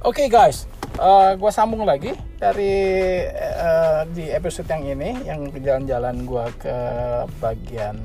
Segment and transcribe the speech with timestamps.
[0.00, 0.64] Oke guys,
[0.96, 6.76] uh, gue sambung lagi dari uh, di episode yang ini yang jalan-jalan gue ke
[7.36, 8.00] bagian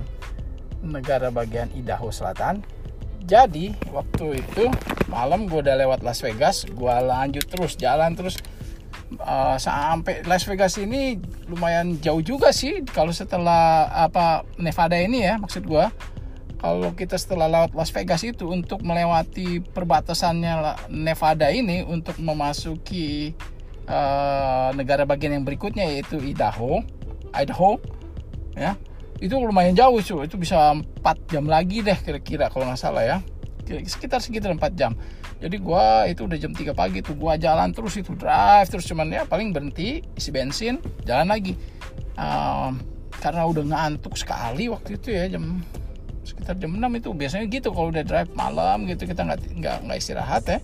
[0.84, 2.60] negara bagian Idaho Selatan.
[3.24, 4.68] Jadi waktu itu
[5.08, 8.44] malam gue udah lewat Las Vegas, gue lanjut terus jalan terus.
[9.16, 11.16] Uh, sampai Las Vegas ini
[11.48, 15.86] lumayan jauh juga sih kalau setelah apa Nevada ini ya maksud gue
[16.66, 23.38] kalau kita setelah lewat Las Vegas itu untuk melewati perbatasannya Nevada ini untuk memasuki
[23.86, 26.82] uh, negara bagian yang berikutnya yaitu Idaho
[27.38, 27.78] Idaho
[28.58, 28.74] ya.
[29.22, 33.18] Itu lumayan jauh cuy itu bisa 4 jam lagi deh kira-kira kalau nggak salah ya.
[33.70, 34.98] Sekitar sekitar 4 jam.
[35.38, 37.14] Jadi gua itu udah jam 3 pagi tuh.
[37.14, 38.90] Gua jalan terus itu drive terus.
[38.90, 41.54] Cuman ya paling berhenti isi bensin jalan lagi.
[42.18, 42.82] Um,
[43.22, 45.64] karena udah ngantuk sekali waktu itu ya jam
[46.26, 47.10] sekitar jam 6 itu.
[47.14, 50.60] Biasanya gitu kalau udah drive malam gitu kita nggak nggak nggak istirahat ya.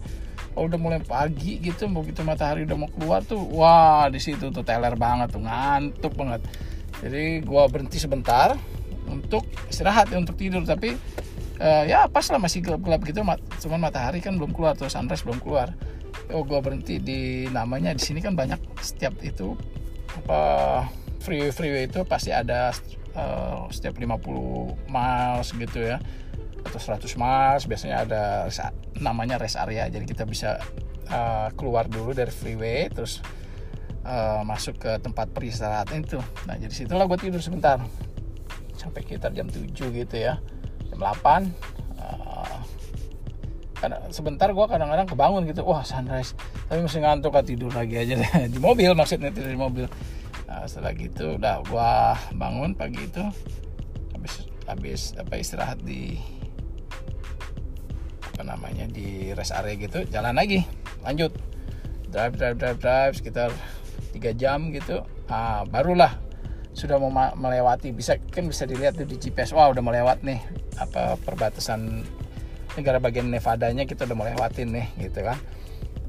[0.51, 4.65] Kalau udah mulai pagi gitu begitu matahari udah mau keluar tuh wah di situ tuh
[4.65, 6.41] teler banget tuh ngantuk banget.
[6.99, 8.59] Jadi gue berhenti sebentar
[9.07, 10.65] untuk istirahat ya, untuk tidur.
[10.67, 10.97] Tapi
[11.61, 13.21] uh, ya pas lah masih gelap-gelap gitu
[13.63, 15.71] cuman matahari kan belum keluar tuh sunrise belum keluar.
[16.33, 19.55] Oh gue berhenti di namanya di sini kan banyak setiap itu
[20.11, 20.41] apa
[21.23, 22.75] freeway freeway itu pasti ada
[23.15, 25.97] uh, setiap 50 miles gitu ya
[26.61, 28.23] atau 100 miles biasanya ada
[29.01, 29.89] namanya rest area.
[29.89, 30.61] Jadi kita bisa
[31.09, 33.19] uh, keluar dulu dari freeway terus
[34.05, 36.19] uh, masuk ke tempat peristirahatan itu.
[36.45, 37.81] Nah jadi situlah gue tidur sebentar.
[38.77, 40.37] Sampai sekitar jam 7 gitu ya.
[40.89, 41.09] Jam 8 uh,
[42.01, 42.59] eh,
[43.81, 45.65] karena sebentar gue kadang-kadang kebangun gitu.
[45.65, 46.37] Wah sunrise.
[46.69, 48.15] Tapi masih ngantuk kan tidur lagi aja
[48.53, 49.85] di mobil maksudnya tidur di mobil
[50.51, 51.91] nah, setelah gitu udah gue
[52.35, 53.23] bangun pagi itu
[54.11, 54.33] habis
[54.67, 56.19] habis apa istirahat di
[58.35, 60.67] apa namanya di rest area gitu jalan lagi
[61.07, 61.31] lanjut.
[62.11, 63.55] Drive drive drive drive sekitar
[64.11, 64.99] tiga jam gitu.
[65.31, 66.19] Ah, barulah
[66.75, 70.39] sudah mau melewati bisa kan bisa dilihat tuh di GPS wah udah melewat nih
[70.79, 72.03] apa perbatasan
[72.79, 75.35] negara bagian Nevadanya kita udah melewatin nih gitu kan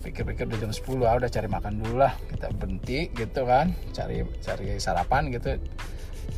[0.03, 3.71] pikir-pikir udah jam 10 ah udah cari makan dulu lah kita berhenti gitu kan.
[3.95, 5.57] Cari cari sarapan gitu.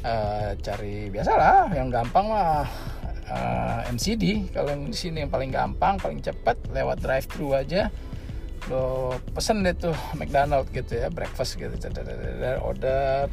[0.04, 2.68] Uh, cari biasalah yang gampang mah
[3.28, 7.88] uh, eh, MCD kalau di sini yang paling gampang paling cepat lewat drive thru aja.
[8.68, 11.72] Lo pesen deh tuh McDonald gitu ya breakfast gitu.
[12.60, 13.32] Order.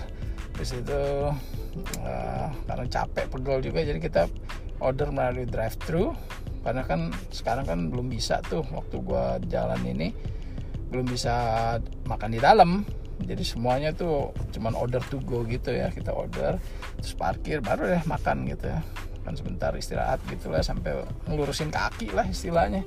[0.56, 1.32] Di situ
[2.04, 4.24] uh, karena capek pegel juga jadi kita
[4.82, 6.12] order melalui drive thru
[6.62, 10.14] karena kan sekarang kan belum bisa tuh waktu gua jalan ini
[10.92, 11.34] belum bisa
[12.06, 12.84] makan di dalam.
[13.22, 16.58] Jadi semuanya tuh cuman order to go gitu ya kita order
[16.98, 18.82] terus parkir baru deh makan gitu ya.
[19.22, 22.82] Kan sebentar istirahat gitu lah sampai ngelurusin kaki lah istilahnya.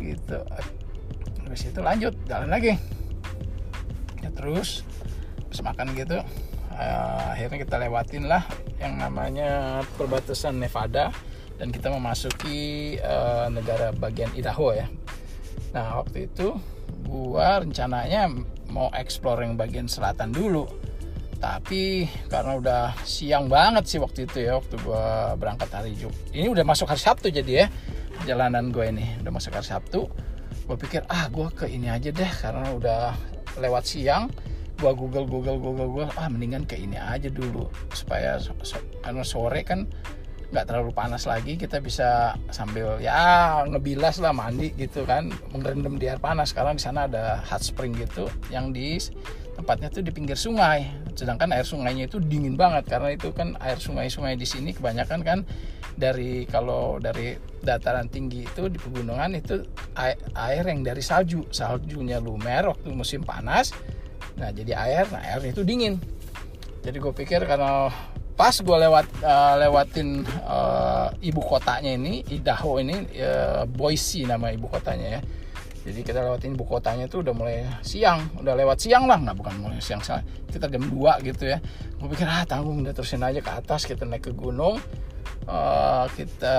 [0.00, 0.40] Gitu.
[1.44, 2.74] Habis itu lanjut jalan lagi.
[4.24, 4.82] Ya terus
[5.50, 6.22] terus makan gitu
[6.72, 8.46] uh, akhirnya kita lewatin lah
[8.80, 11.12] yang namanya perbatasan Nevada
[11.60, 14.88] dan kita memasuki uh, negara bagian Idaho ya.
[15.76, 16.56] Nah waktu itu
[17.04, 18.32] gua rencananya
[18.72, 20.64] mau explore yang bagian selatan dulu.
[21.40, 26.48] Tapi karena udah siang banget sih waktu itu ya waktu gua berangkat hari Jumat ini
[26.48, 27.66] udah masuk hari Sabtu jadi ya
[28.16, 29.20] perjalanan gue ini.
[29.20, 30.08] Udah masuk hari Sabtu
[30.70, 33.10] gue pikir ah gue ke ini aja deh karena udah
[33.58, 34.30] lewat siang
[34.78, 38.38] gue google google google gue ah mendingan ke ini aja dulu supaya
[39.02, 39.90] karena sore kan
[40.50, 46.10] nggak terlalu panas lagi kita bisa sambil ya ngebilas lah mandi gitu kan mengerendam di
[46.10, 46.50] air panas.
[46.50, 48.98] Karena di sana ada hot spring gitu yang di
[49.54, 50.90] tempatnya tuh di pinggir sungai.
[51.14, 55.38] Sedangkan air sungainya itu dingin banget karena itu kan air sungai-sungai di sini kebanyakan kan
[55.94, 59.62] dari kalau dari dataran tinggi itu di pegunungan itu
[59.94, 61.46] air, air yang dari salju.
[61.54, 63.70] Saljunya lumer waktu musim panas.
[64.34, 66.00] Nah jadi air nah air itu dingin.
[66.80, 67.92] Jadi gue pikir karena
[68.40, 74.64] pas gue lewat uh, lewatin uh, ibu kotanya ini Idaho ini uh, Boise nama ibu
[74.64, 75.22] kotanya ya.
[75.84, 79.60] Jadi kita lewatin ibu kotanya itu udah mulai siang udah lewat siang lah nggak bukan
[79.60, 80.24] mulai siang siang.
[80.48, 81.60] Kita jam 2 gitu ya.
[82.00, 84.80] Gue pikir ah tanggung udah terusin aja ke atas kita naik ke gunung.
[85.44, 86.56] Uh, kita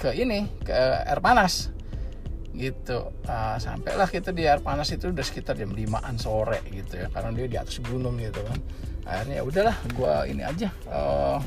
[0.00, 1.76] ke ini ke air panas.
[2.56, 3.12] Gitu.
[3.28, 7.36] Uh, sampailah kita di air panas itu udah sekitar jam 5an sore gitu ya karena
[7.36, 8.56] dia di atas gunung gitu kan
[9.06, 11.38] akhirnya ya udahlah gue ini aja uh,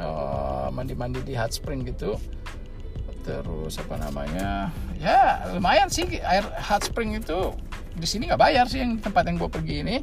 [0.00, 2.16] uh, mandi-mandi di hot spring gitu.
[3.22, 7.54] Terus apa namanya ya lumayan sih air hot spring itu
[7.92, 9.96] di sini nggak bayar sih yang tempat yang gue pergi ini.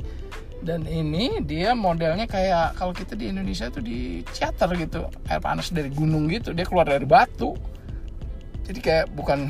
[0.60, 5.72] Dan ini dia modelnya kayak kalau kita di Indonesia tuh di charter gitu air panas
[5.72, 7.58] dari gunung gitu dia keluar dari batu.
[8.70, 9.50] Jadi kayak bukan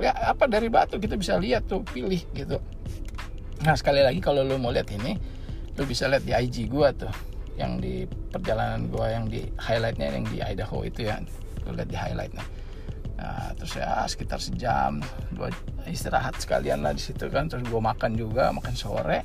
[0.00, 2.62] apa dari batu kita bisa lihat tuh pilih gitu.
[3.66, 5.18] Nah sekali lagi kalau lo mau lihat ini
[5.78, 7.12] lo bisa lihat di IG gua tuh
[7.54, 11.20] yang di perjalanan gua yang di highlightnya yang di Idaho itu ya.
[11.68, 12.44] Lo lihat di highlightnya.
[13.20, 15.52] Nah terus ya sekitar sejam dua
[15.84, 17.46] istirahat sekalian lah di situ kan.
[17.46, 19.22] Terus gua makan juga makan sore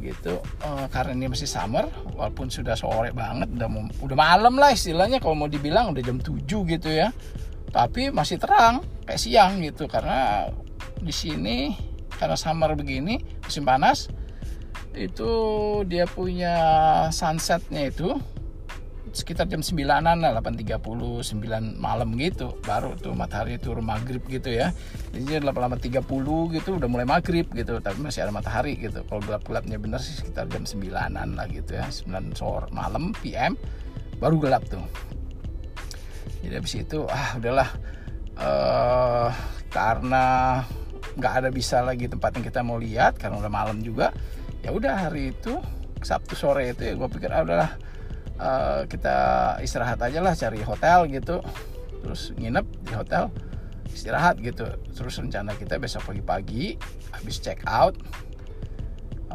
[0.00, 0.40] gitu.
[0.64, 1.84] Uh, karena ini masih summer
[2.16, 3.68] walaupun sudah sore banget udah
[4.00, 7.12] udah malam lah istilahnya kalau mau dibilang udah jam 7 gitu ya.
[7.70, 9.86] Tapi masih terang kayak siang gitu.
[9.86, 10.48] Karena
[11.00, 11.76] di sini
[12.16, 14.12] karena summer begini musim panas
[14.94, 15.32] itu
[15.86, 16.54] dia punya
[17.14, 18.18] sunsetnya itu
[19.10, 20.78] sekitar jam 9-an lah 8.30
[21.34, 22.54] 9 malam gitu.
[22.62, 24.70] Baru tuh matahari turun maghrib gitu ya.
[25.10, 26.06] Jadi lama-lama 30
[26.54, 27.82] gitu udah mulai maghrib gitu.
[27.82, 29.02] Tapi masih ada matahari gitu.
[29.06, 31.86] Kalau gelap-gelapnya bener sih sekitar jam 9-an lah gitu ya.
[31.90, 33.58] 9 sore malam PM
[34.22, 34.82] baru gelap tuh.
[36.40, 37.70] Jadi habis itu ah udahlah.
[38.40, 39.28] Uh,
[39.68, 40.24] karena
[41.18, 44.14] nggak ada bisa lagi tempat yang kita mau lihat karena udah malam juga
[44.60, 45.56] ya udah hari itu
[46.00, 47.72] Sabtu sore itu ya gue pikir ah udahlah
[48.40, 49.16] uh, kita
[49.60, 51.44] istirahat aja lah cari hotel gitu.
[52.00, 53.28] Terus nginep di hotel
[53.92, 54.64] istirahat gitu.
[54.96, 56.80] Terus rencana kita besok pagi-pagi
[57.12, 57.92] habis check out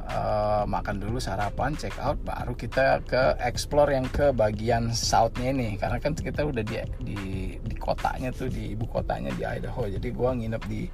[0.10, 5.78] uh, makan dulu sarapan check out baru kita ke explore yang ke bagian southnya ini.
[5.78, 7.18] Karena kan kita udah di di
[7.62, 9.86] di kotanya tuh di ibu kotanya di Idaho.
[9.86, 10.90] Jadi gua nginep di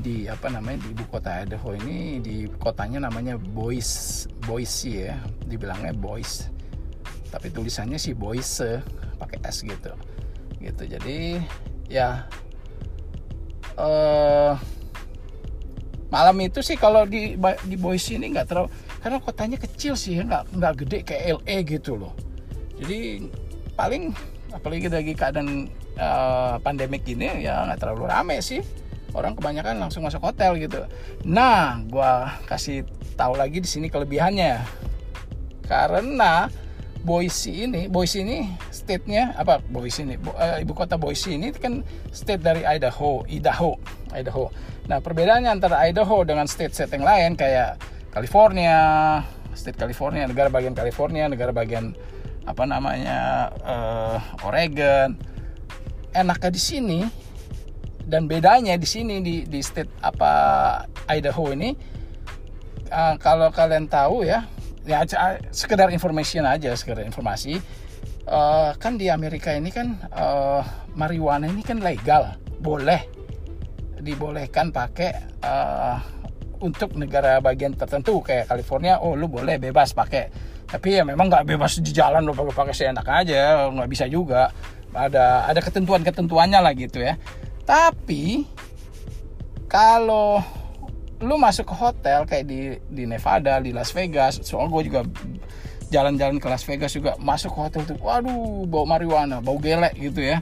[0.00, 5.16] di apa namanya di ibu kota Idaho ini di kotanya namanya Boise Boise ya
[5.46, 6.48] dibilangnya Boise.
[7.30, 8.80] Tapi tulisannya sih Boise
[9.20, 9.92] pakai S gitu.
[10.58, 11.44] Gitu jadi
[11.86, 12.24] ya
[13.76, 14.56] uh,
[16.10, 17.38] malam itu sih kalau di
[17.68, 18.68] di Boise ini nggak terlalu
[19.00, 22.16] karena kotanya kecil sih nggak nggak gede kayak LA gitu loh.
[22.80, 23.28] Jadi
[23.76, 24.10] paling
[24.50, 25.70] apalagi lagi keadaan
[26.00, 28.60] uh, pandemik ini ya nggak terlalu rame sih
[29.14, 30.84] orang kebanyakan langsung masuk hotel gitu
[31.26, 34.62] nah gua kasih tahu lagi di sini kelebihannya
[35.70, 36.50] karena
[37.00, 39.64] Boise ini, Boise ini state-nya apa?
[39.64, 41.80] Boise ini, Bo, uh, ibu kota Boise ini kan
[42.12, 43.80] state dari Idaho, Idaho,
[44.12, 44.52] Idaho.
[44.84, 47.80] Nah perbedaannya antara Idaho dengan state-state yang lain kayak
[48.12, 48.76] California,
[49.56, 51.96] state California, negara bagian California, negara bagian
[52.44, 55.16] apa namanya uh, Oregon.
[56.12, 56.98] Enaknya di sini
[58.10, 60.32] dan bedanya di sini di di state apa
[61.06, 61.70] Idaho ini,
[62.90, 64.50] uh, kalau kalian tahu ya
[64.82, 65.06] ya
[65.54, 67.62] sekedar information aja sekedar informasi
[68.26, 70.64] uh, kan di Amerika ini kan uh,
[70.98, 73.06] marijuana ini kan legal boleh
[74.02, 76.00] dibolehkan pakai uh,
[76.64, 80.50] untuk negara bagian tertentu kayak California oh lu boleh bebas pakai.
[80.70, 84.50] Tapi ya memang nggak bebas di jalan lo pakai pakai seenak aja nggak bisa juga.
[84.90, 87.14] Ada ada ketentuan ketentuannya lah gitu ya
[87.64, 88.44] tapi
[89.70, 90.42] kalau
[91.20, 95.04] lu masuk ke hotel kayak di di Nevada di Las Vegas soal gue juga
[95.92, 100.24] jalan-jalan ke Las Vegas juga masuk ke hotel tuh waduh bau marijuana bau gelek gitu
[100.24, 100.40] ya.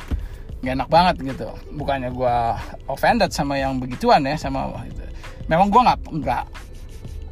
[0.62, 1.49] Nggak enak banget gitu.
[1.75, 2.37] Bukannya gue
[2.87, 5.03] offended sama yang begituan ya sama gitu.
[5.49, 6.44] memang gue nggak nggak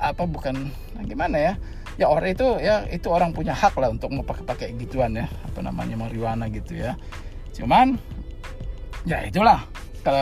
[0.01, 0.73] apa bukan
[1.07, 1.53] gimana ya.
[1.97, 5.63] Ya orang itu ya itu orang punya hak lah untuk mau pakai-pakai gituan ya apa
[5.63, 6.99] namanya marijuana gitu ya.
[7.55, 8.01] Cuman
[9.07, 9.63] ya itulah
[10.03, 10.19] ke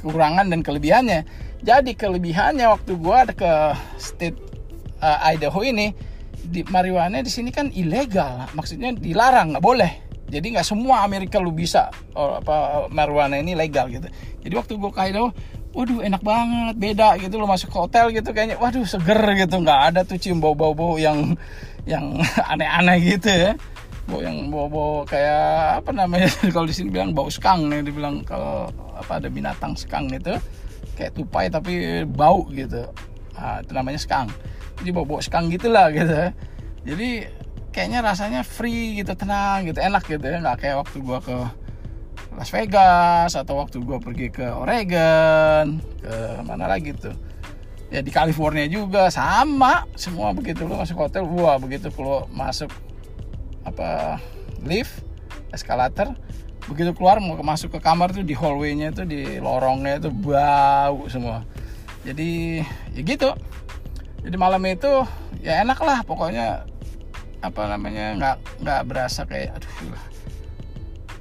[0.00, 1.28] kekurangan dan kelebihannya
[1.62, 3.52] jadi kelebihannya waktu gue ke
[3.98, 4.38] state
[5.02, 5.90] uh, Idaho ini
[6.38, 9.92] di marijuana di sini kan ilegal, maksudnya dilarang, nggak boleh.
[10.28, 14.06] Jadi nggak semua Amerika lu bisa oh, apa marijuana ini legal gitu.
[14.44, 15.34] Jadi waktu gue ke Idaho,
[15.74, 19.80] waduh enak banget, beda gitu lo masuk ke hotel gitu kayaknya, waduh seger gitu, nggak
[19.92, 21.34] ada tuh cium bau-bau yang
[21.88, 22.22] yang
[22.52, 23.52] aneh-aneh gitu ya
[24.08, 28.72] bau yang bau-bau kayak apa namanya kalau di sini bilang bau skang nih dibilang kalau
[28.96, 30.32] apa ada binatang skang itu
[30.96, 32.88] kayak tupai tapi bau gitu.
[33.38, 34.26] Nah, itu namanya skang.
[34.80, 36.34] Jadi bau bau skang gitulah gitu.
[36.82, 37.28] Jadi
[37.70, 40.42] kayaknya rasanya free gitu tenang gitu enak gitu ya.
[40.42, 41.36] Nggak kayak waktu gua ke
[42.34, 47.14] Las Vegas atau waktu gua pergi ke Oregon ke mana lagi tuh.
[47.88, 50.66] Ya di California juga sama semua begitu.
[50.66, 51.94] Lo masuk hotel gua begitu.
[51.94, 52.72] Keluar masuk
[53.68, 54.18] apa
[54.64, 55.04] lift
[55.52, 56.12] eskalator
[56.68, 61.48] begitu keluar mau masuk ke kamar tuh di hallway-nya tuh di lorongnya itu bau semua.
[62.04, 62.60] Jadi
[62.92, 63.32] ya gitu.
[64.20, 65.08] Jadi malam itu
[65.40, 66.68] ya enak lah pokoknya
[67.40, 69.96] apa namanya nggak nggak berasa kayak aduh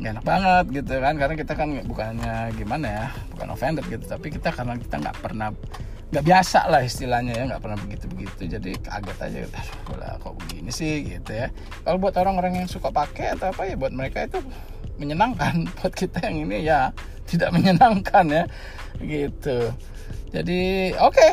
[0.04, 1.16] nggak enak banget gitu kan.
[1.16, 5.56] Karena kita kan bukannya gimana ya bukan offender gitu tapi kita karena kita nggak pernah
[6.08, 10.36] nggak biasa lah istilahnya ya nggak pernah begitu begitu jadi kaget aja gitu lah kok
[10.40, 11.04] begini sih?
[11.04, 11.52] Gitu ya.
[11.84, 14.40] Kalau buat orang-orang yang suka pakai atau apa ya buat mereka itu
[14.98, 15.68] menyenangkan.
[15.78, 16.96] Buat kita yang ini ya
[17.28, 18.44] tidak menyenangkan ya.
[19.04, 19.72] Gitu.
[20.32, 21.14] Jadi oke.
[21.14, 21.32] Okay.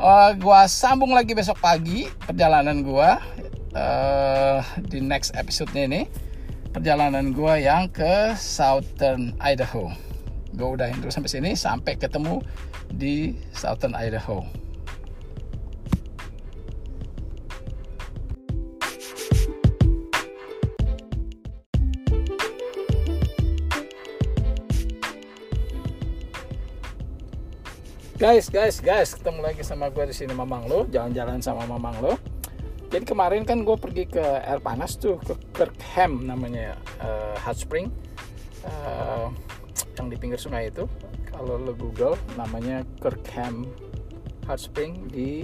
[0.00, 3.20] uh, gua sambung lagi besok pagi perjalanan gua
[3.76, 6.08] uh, di next episode ini.
[6.74, 9.94] Perjalanan gua yang ke Southern Idaho.
[10.54, 12.38] Gue udahin dulu sampai sini sampai ketemu
[12.94, 14.46] di Southern Idaho
[28.14, 32.16] Guys, guys, guys, ketemu lagi sama gue di sini Mamang lo, jalan-jalan sama Mamang lo.
[32.88, 37.92] Jadi kemarin kan gue pergi ke air panas tuh ke Kirkham namanya uh, hot spring
[38.64, 39.28] uh,
[39.98, 40.88] yang di pinggir sungai itu.
[41.34, 43.66] Kalau lo Google namanya Kirkham
[44.46, 45.42] hot spring di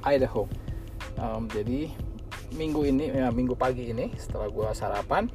[0.00, 0.48] Idaho.
[1.20, 1.92] Um, jadi
[2.56, 5.28] minggu ini, ya, minggu pagi ini setelah gue sarapan,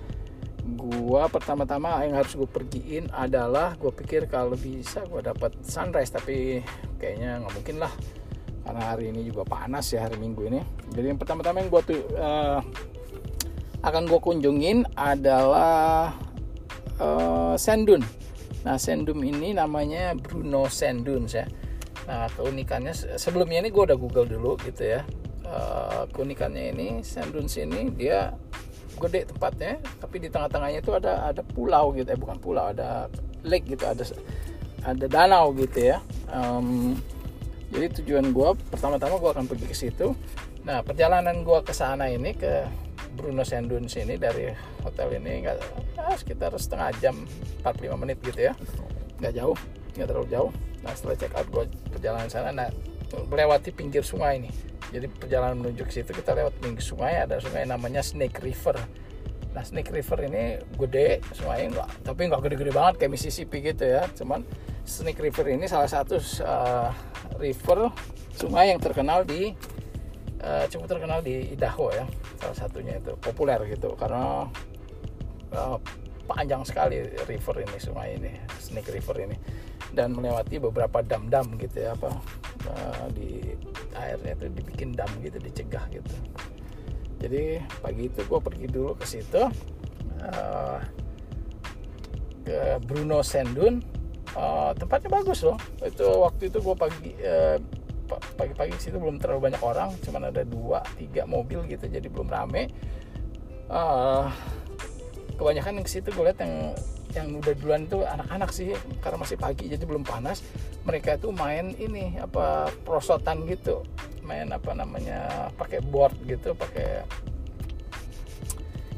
[0.78, 6.66] gua pertama-tama yang harus gue pergiin adalah gue pikir kalau bisa gue dapat sunrise tapi
[6.98, 7.94] kayaknya nggak mungkin lah.
[8.62, 10.62] Karena hari ini juga panas ya hari minggu ini.
[10.90, 12.62] Jadi yang pertama-tama yang gue tuh uh,
[13.82, 16.14] akan gue kunjungin adalah
[17.02, 18.06] uh, Sendun
[18.62, 21.50] nah Sendun ini namanya Bruno Sendun ya.
[22.06, 25.02] Nah keunikannya sebelumnya ini gue udah google dulu gitu ya.
[25.46, 28.32] Uh, keunikannya ini Sendun sini dia
[29.02, 33.10] gede tempatnya tapi di tengah-tengahnya itu ada ada pulau gitu eh bukan pulau ada
[33.42, 34.06] lake gitu ada
[34.86, 35.98] ada danau gitu ya.
[36.30, 36.98] Um,
[37.72, 40.14] jadi tujuan gue pertama-tama gue akan pergi ke situ.
[40.62, 42.68] Nah perjalanan gue ke sana ini ke
[43.16, 44.50] Bruno Sendun sini dari
[44.82, 45.58] hotel ini nggak
[46.00, 47.16] ah, sekitar setengah jam
[47.64, 48.54] 45 menit gitu ya.
[49.20, 49.58] Nggak jauh
[49.96, 50.52] nggak terlalu jauh.
[50.82, 52.70] Nah setelah check out gue perjalanan sana nah
[53.28, 54.52] melewati pinggir sungai ini
[54.92, 58.76] jadi perjalanan menuju ke situ kita lewat pinggir sungai ada sungai namanya Snake River.
[59.56, 64.04] Nah Snake River ini gede sungai enggak tapi nggak gede-gede banget kayak Mississippi gitu ya.
[64.12, 64.44] Cuman
[64.84, 66.92] Snake River ini salah satu uh,
[67.40, 67.88] river
[68.36, 69.56] sungai yang terkenal di
[70.42, 72.06] uh, cukup terkenal di Idaho ya
[72.42, 73.14] salah satunya itu.
[73.22, 74.50] Populer gitu karena
[75.54, 75.78] uh,
[76.28, 79.38] panjang sekali river ini sungai ini Snake River ini.
[79.92, 82.16] Dan melewati beberapa dam-dam gitu ya apa
[82.72, 83.44] uh, di
[83.92, 86.16] airnya itu dibikin dam gitu dicegah gitu.
[87.20, 89.44] Jadi pagi itu gue pergi dulu ke situ
[90.24, 90.80] uh,
[92.48, 93.84] ke Bruno Sendun.
[94.32, 95.60] Uh, tempatnya bagus loh.
[95.84, 97.60] Itu waktu itu gue pagi uh,
[98.18, 102.72] pagi-pagi situ belum terlalu banyak orang cuman ada dua tiga mobil gitu jadi belum rame.
[103.72, 104.28] Uh,
[105.40, 106.76] kebanyakan yang ke situ gue lihat yang
[107.12, 108.72] yang udah duluan itu anak-anak sih
[109.04, 110.44] karena masih pagi jadi belum panas.
[110.88, 113.84] Mereka itu main ini apa prosotan gitu.
[114.24, 117.04] Main apa namanya pakai board gitu pakai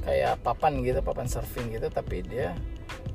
[0.03, 2.51] kayak papan gitu papan surfing gitu tapi dia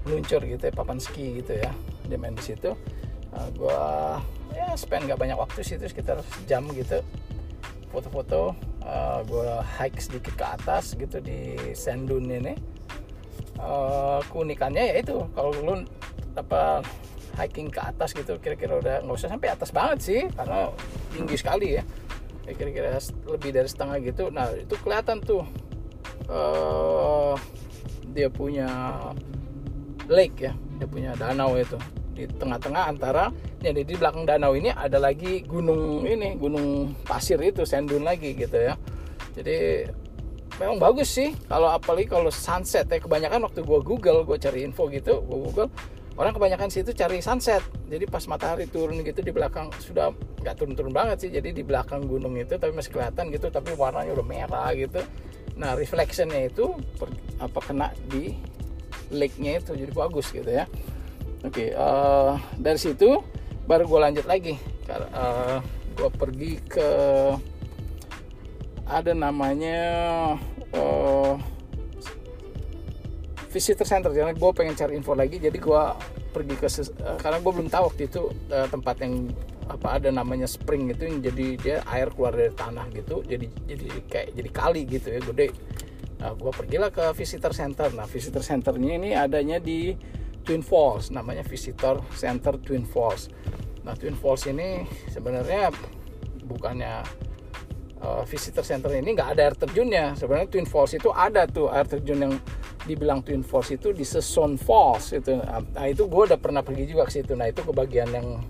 [0.08, 1.70] meluncur gitu ya papan ski gitu ya.
[2.10, 2.74] Dia main di situ.
[3.28, 3.78] Uh, gua
[4.54, 7.00] ya spend nggak banyak waktu sih itu sekitar jam gitu.
[7.88, 8.52] Foto-foto
[8.84, 12.54] uh, gua hike sedikit ke atas gitu di sand dune ini.
[13.58, 15.82] Uh, keunikannya ya itu kalau lu
[16.38, 16.86] apa
[17.42, 20.70] hiking ke atas gitu kira-kira udah nggak usah sampai atas banget sih karena
[21.10, 21.82] tinggi sekali ya.
[22.48, 22.96] Kira-kira
[23.28, 24.30] lebih dari setengah gitu.
[24.32, 25.44] Nah itu kelihatan tuh
[26.30, 27.34] uh,
[28.12, 28.68] dia punya
[30.08, 31.76] lake ya dia punya danau itu
[32.18, 33.30] di tengah-tengah antara
[33.62, 38.58] ya di belakang danau ini ada lagi gunung ini gunung pasir itu sandun lagi gitu
[38.58, 38.74] ya.
[39.38, 39.86] Jadi
[40.58, 42.98] memang bagus sih kalau apalagi kalau sunset ya.
[42.98, 45.70] Kebanyakan waktu gue google gue cari info gitu gue google
[46.18, 47.62] orang kebanyakan situ cari sunset.
[47.86, 50.10] Jadi pas matahari turun gitu di belakang sudah
[50.42, 51.30] nggak turun-turun banget sih.
[51.30, 54.98] Jadi di belakang gunung itu tapi masih kelihatan gitu tapi warnanya udah merah gitu.
[55.54, 56.74] Nah reflectionnya itu
[57.38, 58.34] apa kena di
[59.14, 59.78] lake-nya itu.
[59.78, 60.66] Jadi bagus gitu ya
[61.44, 63.22] oke okay, uh, eh, dari situ
[63.68, 64.56] baru gue lanjut lagi.
[64.88, 65.58] Uh, eh,
[65.92, 66.88] gue pergi ke
[68.88, 69.80] ada namanya
[70.72, 71.36] uh,
[73.52, 74.10] visitor center.
[74.16, 75.82] Karena gue pengen cari info lagi jadi gue
[76.32, 79.28] pergi ke uh, karena gue belum tahu waktu itu uh, tempat yang
[79.68, 83.86] apa ada namanya spring itu yang jadi dia air keluar dari tanah gitu jadi jadi
[84.08, 85.48] kayak jadi kali gitu ya gede.
[86.24, 87.92] Nah gue pergilah ke visitor center.
[87.92, 89.92] Nah visitor centernya ini adanya di
[90.48, 93.28] Twin Falls namanya visitor center Twin Falls.
[93.84, 95.68] Nah Twin Falls ini sebenarnya
[96.48, 97.04] bukannya
[98.00, 100.16] uh, visitor center ini nggak ada air terjunnya.
[100.16, 102.34] Sebenarnya Twin Falls itu ada tuh air terjun yang
[102.88, 105.36] dibilang Twin Falls itu di Seson Falls itu.
[105.36, 107.36] Nah itu gue udah pernah pergi juga ke situ.
[107.36, 108.40] Nah itu ke bagian yang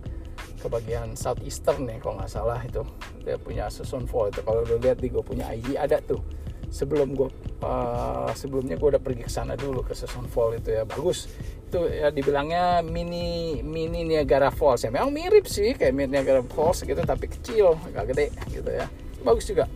[0.62, 2.86] ke bagian southeastern nih kalau nggak salah itu.
[3.26, 4.46] Dia punya Seson Falls itu.
[4.46, 6.22] Kalau lo lihat di gue punya ID ada tuh
[6.68, 7.28] sebelum gue
[7.64, 10.84] uh, sebelumnya gue udah pergi ke sana dulu ke Seson Fall itu ya.
[10.84, 11.28] Bagus.
[11.68, 14.90] Itu ya dibilangnya mini mini Niagara Falls ya.
[14.92, 18.86] Memang mirip sih kayak mini Niagara Falls gitu tapi kecil agak gede gitu ya.
[19.24, 19.66] Bagus juga.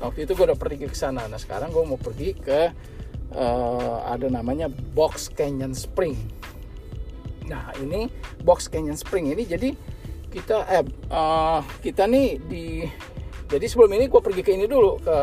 [0.00, 1.24] Waktu itu gue udah pergi ke sana.
[1.28, 2.72] Nah sekarang gue mau pergi ke
[3.34, 6.16] uh, ada namanya Box Canyon Spring.
[7.48, 8.08] Nah ini
[8.44, 9.72] Box Canyon Spring ini jadi
[10.34, 10.84] kita eh
[11.14, 12.82] uh, kita nih di
[13.46, 15.18] jadi sebelum ini gue pergi ke ini dulu ke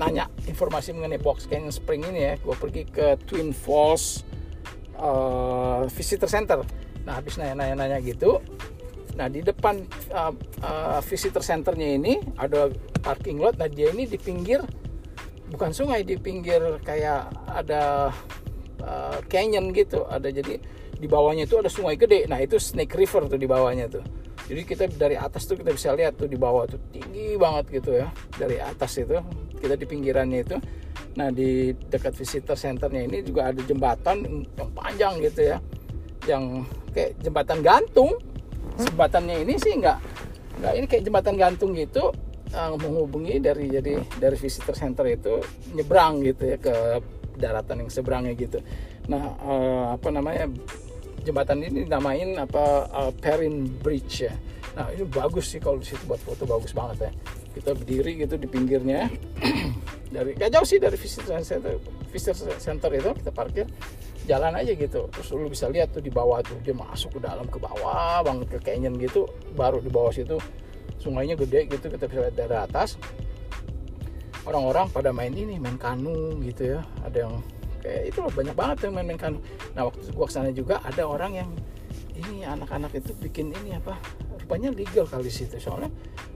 [0.00, 2.34] nanya informasi mengenai Box Canyon Spring ini ya.
[2.40, 4.24] Gue pergi ke Twin Falls
[4.96, 6.64] uh, Visitor Center.
[7.04, 8.40] Nah habis nanya-nanya-nanya gitu
[9.18, 10.32] nah di depan uh,
[10.64, 12.72] uh, Visitor Centernya ini ada
[13.04, 13.58] parking lot.
[13.60, 14.64] Nah dia ini di pinggir
[15.50, 18.14] bukan sungai di pinggir kayak ada
[18.80, 20.08] uh, canyon gitu.
[20.08, 20.56] Ada jadi
[20.96, 22.24] di bawahnya itu ada sungai gede.
[22.30, 24.04] Nah itu Snake River tuh di bawahnya tuh
[24.50, 28.02] jadi kita dari atas tuh kita bisa lihat tuh di bawah tuh tinggi banget gitu
[28.02, 28.10] ya.
[28.34, 29.14] Dari atas itu
[29.62, 30.58] kita di pinggirannya itu.
[31.14, 35.62] Nah di dekat visitor centernya ini juga ada jembatan yang panjang gitu ya.
[36.26, 38.10] Yang kayak jembatan gantung.
[38.74, 39.98] Jembatannya ini sih nggak
[40.60, 42.10] nggak ini kayak jembatan gantung gitu
[42.50, 45.38] uh, menghubungi dari jadi dari visitor center itu
[45.78, 46.74] nyebrang gitu ya ke
[47.38, 48.58] daratan yang seberangnya gitu.
[49.06, 50.50] Nah uh, apa namanya
[51.22, 54.34] jembatan ini dinamain apa uh, Perrin Bridge ya.
[54.76, 57.12] Nah ini bagus sih kalau di situ buat foto bagus banget ya.
[57.50, 59.10] Kita berdiri gitu di pinggirnya
[60.14, 61.76] dari gak jauh sih dari visitor center,
[62.10, 63.66] visitor center itu kita parkir
[64.24, 65.10] jalan aja gitu.
[65.10, 68.46] Terus lu bisa lihat tuh di bawah tuh dia masuk ke dalam ke bawah banget
[68.56, 69.26] ke canyon gitu.
[69.58, 70.38] Baru di bawah situ
[71.00, 72.96] sungainya gede gitu kita bisa lihat dari atas.
[74.48, 76.80] Orang-orang pada main ini main kanu gitu ya.
[77.04, 77.34] Ada yang
[77.90, 79.18] kayak itu loh banyak banget yang main-main
[79.74, 81.50] nah waktu gua ke sana juga ada orang yang
[82.14, 83.96] ini anak-anak itu bikin ini apa
[84.50, 85.56] rupanya legal kali situ.
[85.56, 85.88] Soalnya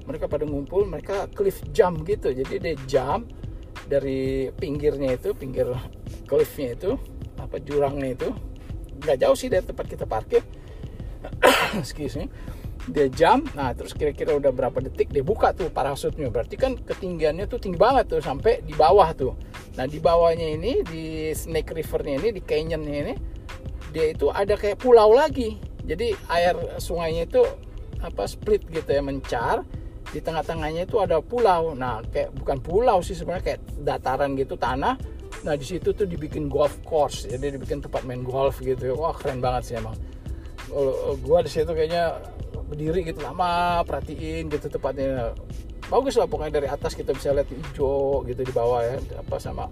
[0.08, 2.32] mereka pada ngumpul mereka cliff jump gitu.
[2.32, 3.28] Jadi dia jump
[3.90, 5.68] dari pinggirnya itu pinggir
[6.30, 6.90] cliffnya itu
[7.36, 8.28] apa jurangnya itu.
[9.04, 10.42] Nggak jauh sih dari tempat kita parkir.
[11.80, 12.26] Excuse me.
[12.84, 16.30] Dia jam nah terus kira-kira udah berapa detik dia buka tuh parasutnya.
[16.30, 19.34] Berarti kan ketinggiannya tuh tinggi banget tuh sampai di bawah tuh
[19.74, 23.14] nah di bawahnya ini di Snake Rivernya ini di canyonnya ini
[23.94, 25.54] dia itu ada kayak pulau lagi.
[25.86, 27.46] Jadi air sungainya itu
[28.02, 29.62] apa split gitu ya mencar.
[30.10, 31.78] Di tengah-tengahnya itu ada pulau.
[31.78, 34.98] Nah kayak bukan pulau sih sebenarnya kayak dataran gitu tanah.
[35.46, 37.30] Nah di situ tuh dibikin golf course.
[37.30, 38.98] Jadi dibikin tempat main golf gitu.
[38.98, 39.94] Wah keren banget sih emang.
[41.22, 42.18] Gua di situ kayaknya
[42.66, 45.36] berdiri gitu lama perhatiin gitu tepatnya
[45.92, 49.68] bagus lah pokoknya dari atas kita bisa lihat hijau gitu di bawah ya apa sama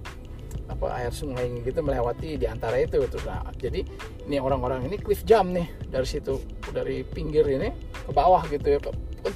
[0.68, 3.84] apa air sungai gitu melewati di antara itu terus nah jadi
[4.28, 6.40] ini orang-orang ini cliff jump nih dari situ
[6.72, 7.68] dari pinggir ini
[8.08, 8.78] ke bawah gitu ya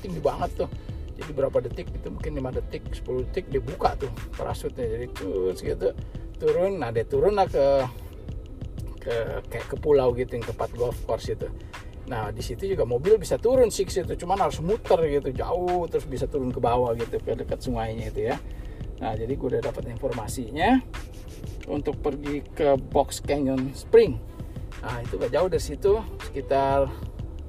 [0.03, 0.71] tinggi banget tuh.
[1.17, 5.65] Jadi berapa detik itu mungkin 5 detik 10 detik dia buka tuh parasutnya jadi terus
[5.65, 5.97] gitu
[6.37, 7.65] turun nah dia turun lah ke
[9.01, 9.17] ke
[9.49, 11.49] kayak ke pulau gitu yang tempat golf course itu
[12.07, 16.07] Nah di situ juga mobil bisa turun sih itu, cuman harus muter gitu jauh terus
[16.07, 18.37] bisa turun ke bawah gitu ke dekat sungainya itu ya.
[19.03, 20.79] Nah jadi gue udah dapat informasinya
[21.67, 24.15] untuk pergi ke Box Canyon Spring.
[24.87, 25.93] Nah itu gak jauh dari situ
[26.31, 26.87] sekitar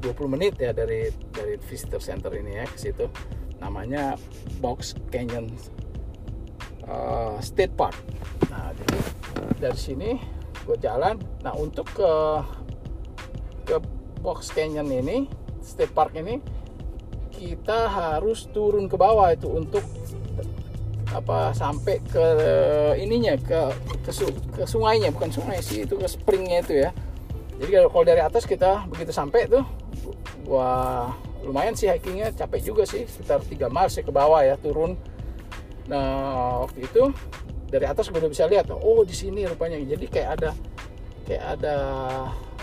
[0.01, 3.05] 20 menit ya dari dari visitor center ini ya ke situ.
[3.61, 4.17] Namanya
[4.57, 5.53] Box Canyon
[6.89, 7.93] uh, State Park.
[8.49, 8.97] Nah jadi
[9.61, 10.09] dari sini
[10.65, 11.21] gue jalan.
[11.45, 12.11] Nah untuk ke
[14.27, 15.31] Box Canyon ini
[15.63, 16.43] state park ini
[17.31, 19.87] kita harus turun ke bawah itu untuk
[21.15, 22.25] apa sampai ke
[22.99, 23.71] ininya ke
[24.03, 24.11] ke,
[24.51, 25.15] ke sungainya.
[25.15, 26.91] Bukan sungai sih itu ke springnya itu ya.
[27.57, 29.63] Jadi kalau dari atas kita begitu sampai tuh
[30.43, 31.15] wah
[31.47, 32.35] lumayan sih hikingnya.
[32.35, 34.99] Capek juga sih sekitar 3 mile sih ke bawah ya turun.
[35.87, 37.15] Nah waktu itu
[37.71, 39.79] dari atas gue udah bisa lihat oh di sini rupanya.
[39.79, 40.49] Jadi kayak ada
[41.23, 41.75] kayak ada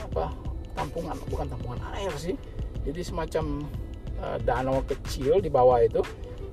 [0.05, 2.37] apa tampungan bukan tampungan air sih.
[2.85, 3.65] Jadi semacam
[4.21, 6.03] uh, danau kecil di bawah itu.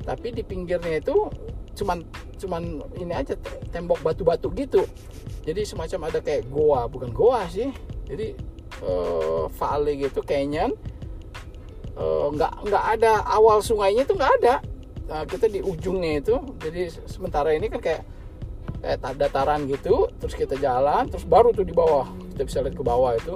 [0.01, 1.29] Tapi di pinggirnya itu
[1.71, 2.03] cuman
[2.35, 3.37] cuman ini aja
[3.69, 4.85] tembok batu-batu gitu.
[5.45, 7.69] Jadi semacam ada kayak goa bukan goa sih.
[8.07, 8.33] Jadi
[8.85, 10.73] uh, valley gitu canyon.
[11.91, 14.55] Uh, nggak nggak ada awal sungainya itu nggak ada.
[15.11, 16.39] Nah, kita di ujungnya itu.
[16.63, 18.03] Jadi sementara ini kan kayak
[18.79, 20.07] kayak dataran gitu.
[20.17, 23.35] Terus kita jalan terus baru tuh di bawah kita bisa lihat ke bawah itu.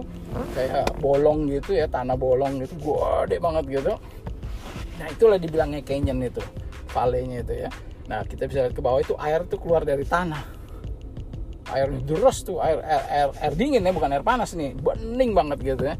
[0.55, 3.93] Kayak bolong gitu ya tanah bolong gitu gede banget gitu.
[4.95, 6.41] Nah itulah dibilangnya canyon itu
[6.91, 7.69] valenya itu ya.
[8.07, 10.43] Nah kita bisa lihat ke bawah itu air tuh keluar dari tanah.
[11.73, 15.59] Air deras tuh air, air air air dingin ya bukan air panas nih bening banget
[15.75, 15.95] gitu ya.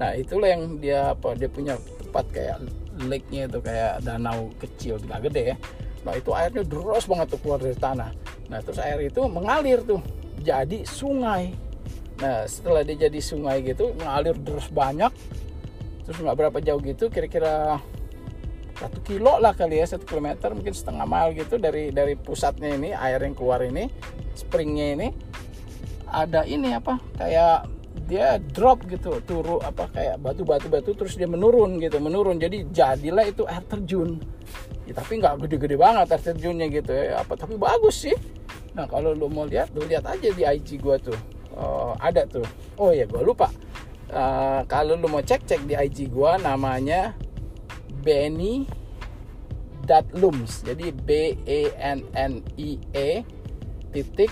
[0.00, 2.56] Nah itulah yang dia apa dia punya tempat kayak
[3.04, 5.56] lake-nya itu kayak danau kecil tidak gede ya.
[6.00, 8.10] Nah itu airnya deras banget tuh keluar dari tanah.
[8.48, 10.00] Nah terus air itu mengalir tuh
[10.40, 11.52] jadi sungai
[12.20, 15.12] nah setelah dia jadi sungai gitu mengalir deras banyak
[16.04, 17.80] terus nggak berapa jauh gitu kira-kira
[18.80, 22.96] satu kilo lah kali ya satu kilometer mungkin setengah mile gitu dari dari pusatnya ini
[22.96, 23.92] air yang keluar ini
[24.32, 25.08] springnya ini.
[26.10, 27.68] Ada ini apa kayak
[28.08, 32.40] dia drop gitu turu apa kayak batu batu terus dia menurun gitu menurun.
[32.40, 34.16] Jadi jadilah itu air terjun.
[34.88, 38.16] Ya, tapi nggak gede-gede banget air terjunnya gitu ya apa tapi bagus sih.
[38.72, 41.14] Nah kalau lu mau lihat lu lihat aja di IG gua tuh
[41.56, 42.46] uh, ada tuh.
[42.76, 43.48] Oh ya gua lupa.
[44.10, 47.14] Uh, kalau lu mau cek cek di IG gua namanya
[48.02, 48.66] Benny
[50.14, 53.26] lums jadi B E N N I E
[53.90, 54.30] titik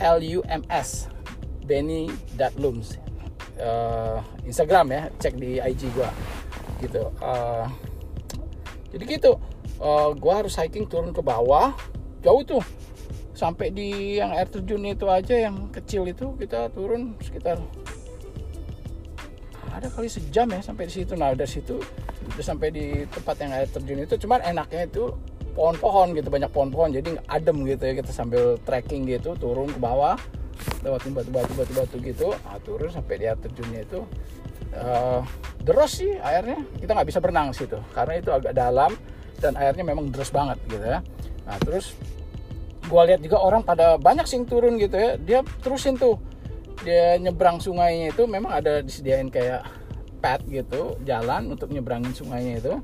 [0.00, 1.08] L U M S.
[1.68, 2.08] Benny
[2.56, 2.96] lums
[3.60, 6.10] uh, Instagram ya cek di IG gua.
[6.80, 7.02] Gitu.
[7.20, 7.66] Uh,
[8.94, 9.36] jadi gitu.
[9.78, 11.74] Uh, gua harus hiking turun ke bawah.
[12.24, 12.62] Jauh tuh
[13.38, 17.62] sampai di yang air terjun itu aja yang kecil itu kita turun sekitar
[19.70, 21.14] ada kali sejam ya sampai di situ.
[21.14, 21.78] Nah dari situ
[22.34, 25.14] udah sampai di tempat yang air terjun itu cuman enaknya itu
[25.54, 30.18] pohon-pohon gitu banyak pohon-pohon jadi adem gitu ya kita sambil trekking gitu turun ke bawah
[30.82, 32.34] lewatin batu-batu batu-batu gitu.
[32.34, 34.02] Nah, turun sampai di air terjunnya itu
[34.74, 35.22] uh,
[35.62, 36.58] deras sih airnya.
[36.82, 38.98] Kita nggak bisa berenang situ karena itu agak dalam
[39.38, 40.98] dan airnya memang deras banget gitu ya.
[41.46, 41.94] Nah terus
[42.88, 45.20] gue lihat juga orang pada banyak sing turun gitu ya.
[45.20, 46.16] Dia terusin tuh.
[46.82, 49.66] Dia nyebrang sungainya itu memang ada disediain kayak
[50.18, 52.74] pad gitu jalan untuk nyebrangin sungainya itu.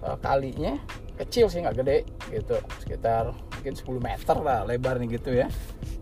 [0.00, 0.80] Uh, kalinya
[1.20, 1.98] kecil sih nggak gede
[2.32, 2.56] gitu.
[2.80, 5.50] Sekitar mungkin 10 meter lah lebarnya gitu ya.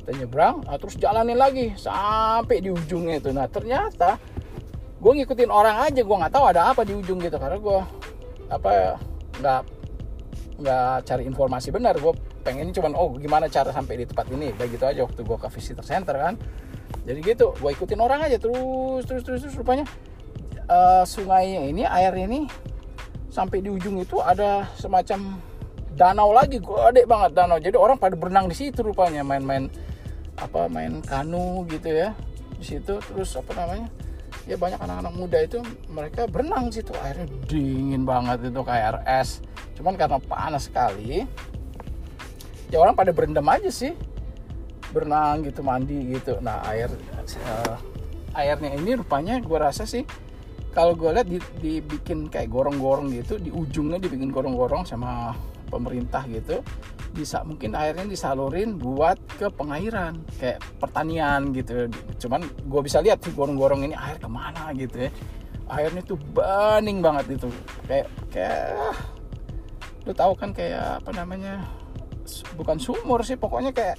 [0.04, 3.32] Kita nyebrang nah, terus jalanin lagi sampai di ujungnya itu.
[3.34, 4.20] Nah ternyata
[4.98, 7.40] gue ngikutin orang aja gue nggak tahu ada apa di ujung gitu.
[7.40, 7.78] Karena gue
[8.52, 8.98] apa
[9.42, 9.62] nggak
[10.62, 11.94] nggak cari informasi benar.
[11.98, 12.14] Gue
[12.48, 14.56] pengen cuman oh gimana cara sampai di tempat ini?
[14.56, 16.34] Baik gitu aja waktu gue ke visitor center kan.
[17.04, 19.84] Jadi gitu gue ikutin orang aja terus terus terus, terus rupanya.
[20.68, 22.48] Uh, sungai ini air ini
[23.28, 25.40] sampai di ujung itu ada semacam
[25.92, 27.60] danau lagi gede banget danau.
[27.60, 29.68] Jadi orang pada berenang di situ rupanya main-main
[30.40, 32.16] apa main kanu gitu ya
[32.56, 32.96] di situ.
[32.96, 33.92] Terus apa namanya
[34.48, 35.60] ya banyak anak-anak muda itu
[35.92, 36.96] mereka berenang situ.
[37.04, 39.44] Airnya dingin banget itu kayak es
[39.78, 41.22] cuman karena panas sekali
[42.68, 43.92] ya orang pada berendam aja sih.
[44.88, 46.40] Berenang gitu mandi gitu.
[46.40, 47.76] Nah air uh,
[48.36, 50.06] airnya ini rupanya gue rasa sih
[50.72, 51.26] kalau gue lihat
[51.58, 55.34] dibikin kayak gorong-gorong gitu di ujungnya dibikin gorong-gorong sama
[55.68, 56.62] pemerintah gitu
[57.12, 61.88] bisa mungkin airnya disalurin buat ke pengairan kayak pertanian gitu.
[62.20, 65.10] Cuman gue bisa lihat sih gorong-gorong ini air ke mana gitu ya.
[65.68, 67.48] Airnya tuh bening banget itu.
[67.88, 68.92] Kayak kayak
[70.04, 71.64] lu tahu kan kayak apa namanya
[72.56, 73.96] bukan sumur sih pokoknya kayak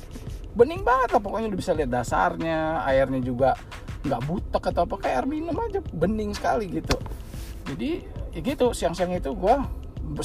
[0.57, 3.53] bening banget lah pokoknya lu bisa lihat dasarnya airnya juga
[4.03, 6.95] nggak butek atau apa kayak air minum aja bening sekali gitu.
[7.69, 8.01] Jadi
[8.33, 9.55] ya gitu siang-siang itu gue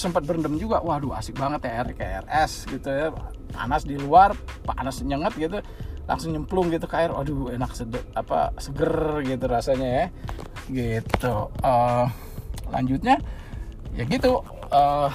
[0.01, 3.13] sempat berendam juga waduh asik banget ya air kayak air es gitu ya
[3.53, 4.33] panas di luar
[4.65, 5.61] panas nyengat gitu
[6.09, 10.07] langsung nyemplung gitu ke air waduh enak sedep apa seger gitu rasanya ya
[10.73, 11.53] gitu.
[11.61, 12.09] Uh,
[12.73, 13.21] lanjutnya
[13.93, 14.41] ya gitu
[14.73, 15.13] uh,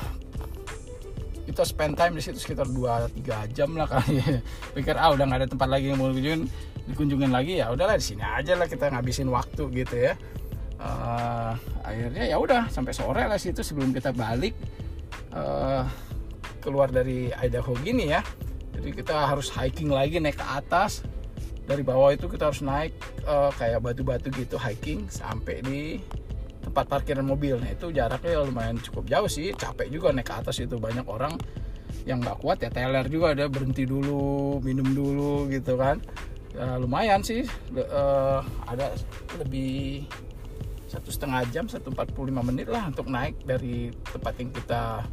[1.49, 4.21] kita spend time di situ sekitar 2-3 jam lah kali.
[4.77, 6.45] Pikir ah udah nggak ada tempat lagi yang mau dikunjungin
[6.93, 7.57] dikunjungin lagi.
[7.57, 10.13] Ya udahlah di sini aja lah kita ngabisin waktu gitu ya.
[10.79, 14.55] Uh, akhirnya ya udah sampai sore lah situ sebelum kita balik
[15.35, 15.83] uh,
[16.61, 18.21] keluar dari Idaho gini ya.
[18.77, 21.01] Jadi kita harus hiking lagi naik ke atas.
[21.65, 22.93] Dari bawah itu kita harus naik
[23.25, 25.81] uh, kayak batu-batu gitu hiking sampai di
[26.69, 27.57] tempat parkiran mobil.
[27.57, 29.51] Nah itu jaraknya lumayan cukup jauh sih.
[29.57, 30.77] Capek juga naik ke atas itu.
[30.77, 31.33] Banyak orang
[32.05, 35.97] yang nggak kuat ya teler juga ada berhenti dulu minum dulu gitu kan.
[36.53, 37.45] Ya, lumayan sih.
[37.73, 38.93] Uh, ada
[39.41, 40.05] lebih
[40.89, 45.05] satu setengah jam satu empat puluh lima menit lah untuk naik dari tempat yang kita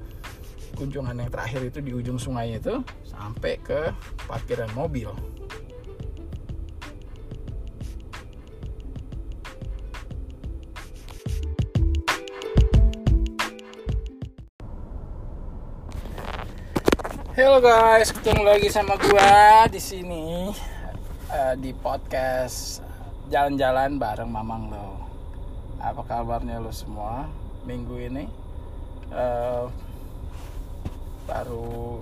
[0.72, 3.92] kunjungan yang terakhir itu di ujung sungai itu sampai ke
[4.24, 5.12] parkiran mobil
[17.36, 20.48] Halo guys, ketemu lagi sama gua di sini
[21.28, 22.80] uh, di podcast
[23.28, 25.04] jalan-jalan bareng Mamang lo.
[25.76, 27.28] Apa kabarnya lo semua
[27.68, 28.24] minggu ini?
[29.12, 29.68] Uh,
[31.28, 32.00] baru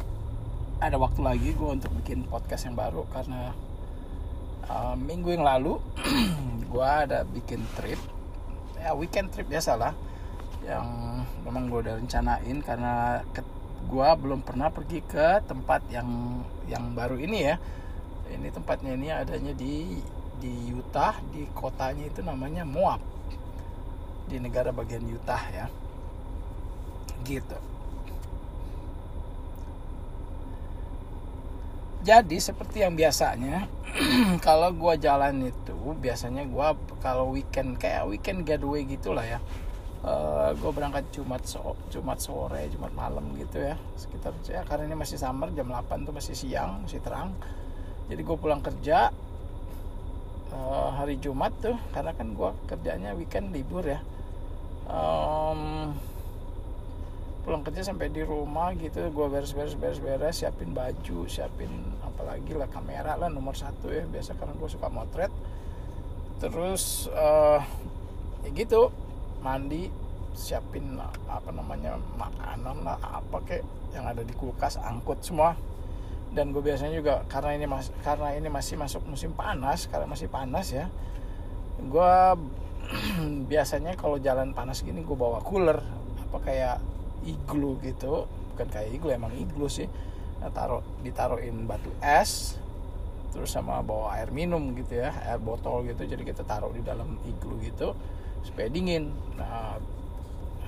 [0.79, 3.51] ada waktu lagi gue untuk bikin podcast yang baru karena
[4.71, 5.83] uh, minggu yang lalu
[6.71, 7.99] gue ada bikin trip.
[8.79, 9.99] Ya weekend trip biasa lah
[10.63, 10.87] yang
[11.43, 13.27] memang gue udah rencanain karena
[13.89, 17.57] gua belum pernah pergi ke tempat yang yang baru ini ya.
[18.29, 20.01] Ini tempatnya ini adanya di
[20.41, 23.01] di Utah di kotanya itu namanya Moab.
[24.27, 25.67] Di negara bagian Utah ya.
[27.25, 27.59] Gitu.
[32.05, 33.65] Jadi seperti yang biasanya
[34.47, 39.41] kalau gua jalan itu biasanya gua kalau weekend kayak weekend getaway gitulah ya
[40.05, 44.97] uh, gue berangkat Jumat so Jumat sore Jumat malam gitu ya sekitar ya karena ini
[45.01, 47.33] masih summer jam 8 tuh masih siang masih terang.
[48.05, 49.09] Jadi gue pulang kerja
[50.53, 54.01] uh, hari Jumat tuh karena kan gue kerjanya weekend libur ya.
[54.85, 55.97] Um,
[57.49, 61.69] pulang kerja sampai di rumah gitu gue beres-beres beres-beres siapin baju siapin
[62.05, 65.33] apalagi lah kamera lah nomor satu ya biasa karena gue suka motret.
[66.45, 67.65] Terus uh,
[68.45, 68.93] ya gitu
[69.45, 69.93] mandi
[70.35, 70.99] siapin
[71.31, 73.63] apa namanya makanan lah apa kek
[73.95, 75.55] yang ada di kulkas angkut semua.
[76.35, 80.27] Dan gue biasanya juga karena ini mas karena ini masih masuk musim panas karena masih
[80.27, 80.91] panas ya
[81.79, 82.13] gue
[83.51, 85.79] biasanya kalau jalan panas gini gue bawa cooler
[86.27, 86.77] apa kayak
[87.23, 88.27] iglu gitu.
[88.55, 89.87] Bukan kayak iglu emang iglu sih.
[90.43, 92.59] Nah, taruh ditaruhin batu es
[93.35, 97.19] terus sama bawa air minum gitu ya air botol gitu jadi kita taruh di dalam
[97.27, 97.91] iglu gitu
[98.45, 99.11] supaya dingin.
[99.41, 99.81] Nah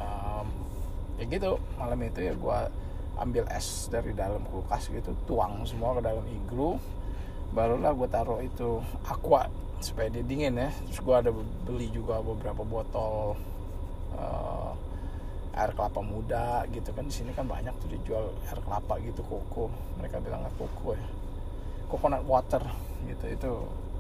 [0.01, 0.47] um,
[1.21, 1.61] ya gitu.
[1.77, 2.59] Malam itu ya gue
[3.17, 6.77] ambil es dari dalam kulkas gitu tuang semua ke dalam iglu
[7.57, 9.49] barulah gue taruh itu aqua
[9.81, 10.69] supaya dia dingin ya.
[10.89, 11.31] Terus gue ada
[11.65, 13.37] beli juga beberapa botol
[14.17, 14.73] uh,
[15.57, 17.09] air kelapa muda gitu kan.
[17.09, 19.73] Di sini kan banyak tuh dijual air kelapa gitu koko.
[20.01, 21.07] Mereka bilangnya koko ya.
[21.89, 22.61] Coconut water
[23.09, 23.25] gitu.
[23.31, 23.51] Itu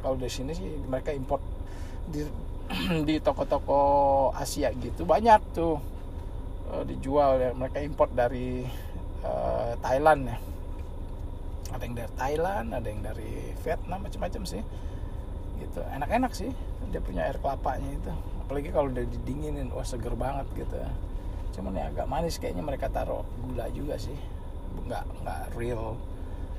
[0.04, 1.40] kalau di sini sih mereka import
[2.12, 2.22] di
[3.08, 3.80] di toko-toko
[4.34, 5.78] Asia gitu banyak tuh
[6.72, 7.50] uh, dijual ya.
[7.54, 8.66] Mereka import dari
[9.22, 10.36] uh, Thailand ya.
[11.74, 14.62] Ada yang dari Thailand ada yang dari Vietnam macam-macam sih.
[15.56, 16.50] Gitu enak-enak sih
[16.90, 18.12] dia punya air kelapanya itu.
[18.46, 20.76] Apalagi kalau udah didinginin wah seger banget gitu.
[21.58, 24.14] Cuman ya agak manis kayaknya mereka taruh gula juga sih.
[24.86, 25.94] Nggak nggak real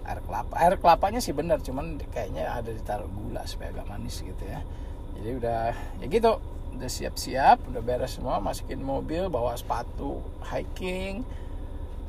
[0.07, 0.53] air kelapa.
[0.55, 4.63] Air kelapanya sih bener cuman kayaknya ada ditaruh gula supaya agak manis gitu ya
[5.17, 5.62] jadi udah
[6.01, 6.34] ya gitu.
[6.77, 11.25] Udah siap-siap udah beres semua masukin mobil bawa sepatu hiking.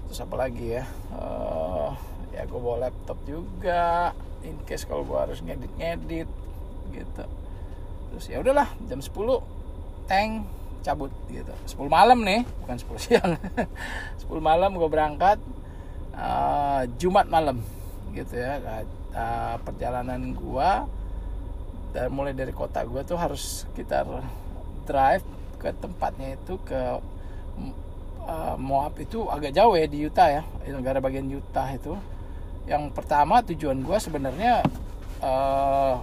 [0.09, 0.85] Terus apa lagi ya?
[1.13, 1.97] Uh,
[2.37, 4.13] ya gue bawa laptop juga
[4.45, 6.29] in case kalau gue harus ngedit-ngedit
[6.93, 7.25] gitu.
[8.13, 9.09] Terus ya udahlah jam 10
[10.09, 10.31] tank
[10.85, 11.53] cabut gitu.
[11.77, 13.31] 10 malam nih bukan 10 siang.
[14.21, 15.41] 10 malam gue berangkat
[16.13, 17.65] uh, Jumat malam
[18.13, 18.61] gitu ya.
[19.17, 20.71] Uh, perjalanan gue
[21.93, 24.05] dan mulai dari kota gue tuh harus sekitar
[24.85, 25.25] drive
[25.59, 26.81] ke tempatnya itu ke
[28.29, 31.97] uh, Moab itu agak jauh ya di Utah ya negara bagian Utah itu.
[32.69, 34.61] Yang pertama tujuan gue sebenarnya
[35.25, 35.97] uh,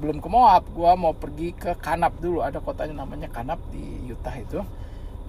[0.00, 2.40] belum ke Moab gue mau pergi ke Kanab dulu.
[2.40, 4.60] Ada kotanya namanya Kanab di Utah itu.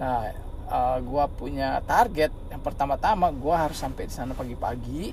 [0.00, 0.32] Nah
[0.66, 5.12] uh, gue punya target yang pertama-tama gue harus sampai di sana pagi-pagi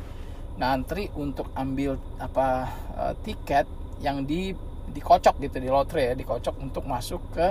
[0.58, 3.70] ngantri untuk ambil apa uh, tiket
[4.02, 4.54] yang di
[4.92, 7.48] dikocok gitu di lotre ya dikocok untuk masuk ke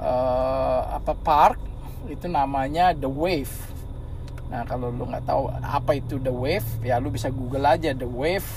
[0.00, 1.58] uh, apa park
[2.08, 3.52] itu namanya The Wave.
[4.50, 8.08] Nah kalau lu nggak tahu apa itu The Wave ya lu bisa google aja The
[8.08, 8.48] Wave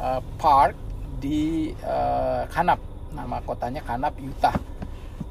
[0.00, 0.74] uh, Park
[1.20, 2.80] di uh, Kanab
[3.12, 4.56] nama kotanya Kanab Utah.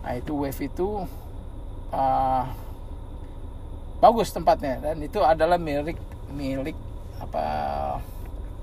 [0.05, 1.05] Nah itu Wave itu
[1.93, 2.43] uh,
[3.99, 4.81] bagus tempatnya.
[4.81, 5.97] Dan itu adalah milik
[6.33, 6.77] milik
[7.21, 7.43] apa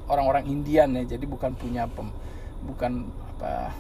[0.07, 1.17] orang-orang Indian ya.
[1.17, 2.09] Jadi bukan punya pem,
[2.67, 3.11] bukan
[3.43, 3.75] apa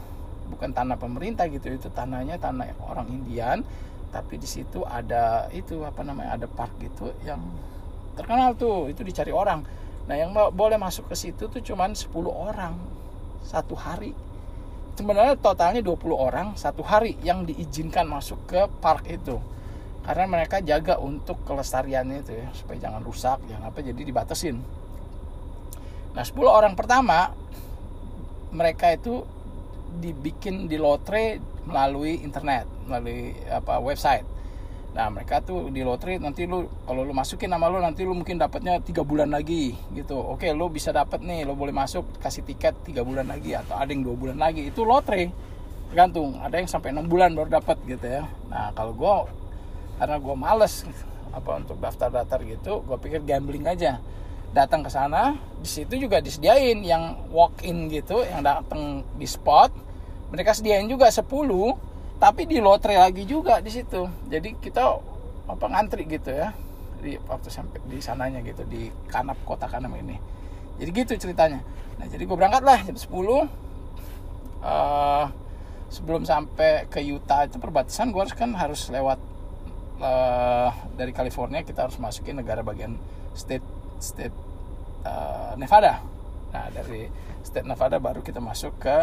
[0.50, 3.62] bukan tanah pemerintah gitu itu tanahnya tanah orang Indian
[4.10, 7.40] tapi di situ ada itu apa namanya ada park gitu yang
[8.12, 9.64] terkenal tuh itu dicari orang.
[10.04, 12.76] Nah yang boleh masuk ke situ tuh cuman 10 orang
[13.40, 14.12] satu hari.
[14.92, 19.40] Sebenarnya totalnya 20 orang satu hari yang diizinkan masuk ke park itu.
[20.04, 24.60] Karena mereka jaga untuk kelestariannya itu ya supaya jangan rusak jangan apa jadi dibatasin.
[26.12, 27.32] Nah 10 orang pertama
[28.52, 29.24] mereka itu
[30.00, 34.24] dibikin di lotre melalui internet melalui apa website.
[34.92, 38.36] Nah mereka tuh di lotre nanti lu kalau lu masukin nama lu nanti lu mungkin
[38.36, 40.16] dapatnya tiga bulan lagi gitu.
[40.20, 43.88] Oke lu bisa dapat nih lu boleh masuk kasih tiket tiga bulan lagi atau ada
[43.88, 44.68] yang dua bulan lagi.
[44.68, 45.32] Itu lotre
[45.92, 46.36] tergantung.
[46.40, 48.28] Ada yang sampai enam bulan baru dapat gitu ya.
[48.52, 49.16] Nah kalau gue
[49.96, 50.74] karena gue males
[51.32, 53.96] apa untuk daftar-daftar gitu gue pikir gambling aja
[54.52, 59.72] datang ke sana di situ juga disediain yang walk in gitu yang datang di spot.
[60.32, 61.24] Mereka sediain juga 10
[62.20, 64.06] tapi di lotre lagi juga di situ.
[64.28, 64.96] Jadi kita
[65.48, 66.52] apa ngantri gitu ya
[67.02, 70.16] di waktu sampai di sananya gitu di Kanap kota Kanap ini.
[70.78, 71.60] Jadi gitu ceritanya.
[71.98, 73.08] Nah jadi gue berangkat lah jam 10
[74.62, 75.26] uh,
[75.92, 79.20] sebelum sampai ke Utah itu perbatasan gue harus kan harus lewat
[80.00, 82.96] uh, dari California kita harus masukin negara bagian
[83.36, 84.34] state state
[85.06, 86.02] uh, Nevada.
[86.52, 87.06] Nah dari
[87.46, 88.98] state Nevada baru kita masuk ke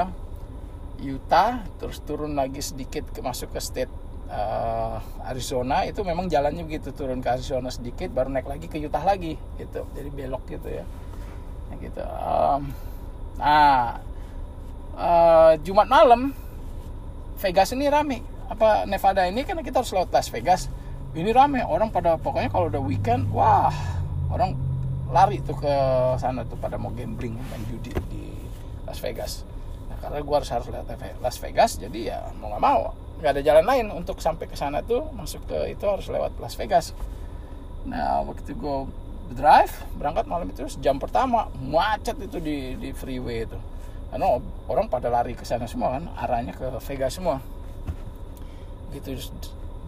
[0.99, 3.91] Utah terus turun lagi sedikit ke masuk ke state
[4.27, 5.87] uh, Arizona.
[5.87, 9.87] Itu memang jalannya begitu turun ke Arizona sedikit baru naik lagi ke Utah lagi gitu.
[9.95, 10.85] Jadi belok gitu ya.
[11.69, 12.03] Nah, gitu.
[12.03, 12.61] Um,
[13.39, 14.03] nah
[14.99, 16.35] uh, Jumat malam
[17.39, 18.19] Vegas ini rame.
[18.51, 19.47] Apa Nevada ini?
[19.47, 20.67] Kan kita harus lewat Las Vegas.
[21.15, 21.63] Ini rame.
[21.63, 23.71] Orang pada pokoknya kalau udah weekend wah
[24.27, 24.68] orang
[25.09, 25.73] lari tuh ke
[26.21, 28.29] sana tuh pada mau gambling main judi di
[28.85, 29.41] Las Vegas.
[29.99, 30.87] Karena gue harus harus lihat
[31.19, 32.81] Las Vegas jadi ya mau nggak mau
[33.19, 36.55] nggak ada jalan lain untuk sampai ke sana tuh masuk ke itu harus lewat Las
[36.55, 36.95] Vegas.
[37.83, 38.77] Nah waktu gue
[39.35, 43.59] drive berangkat malam itu jam pertama macet itu di di freeway itu.
[44.09, 44.39] Karena
[44.71, 47.43] orang pada lari ke sana semua kan arahnya ke Vegas semua.
[48.93, 49.19] Gitu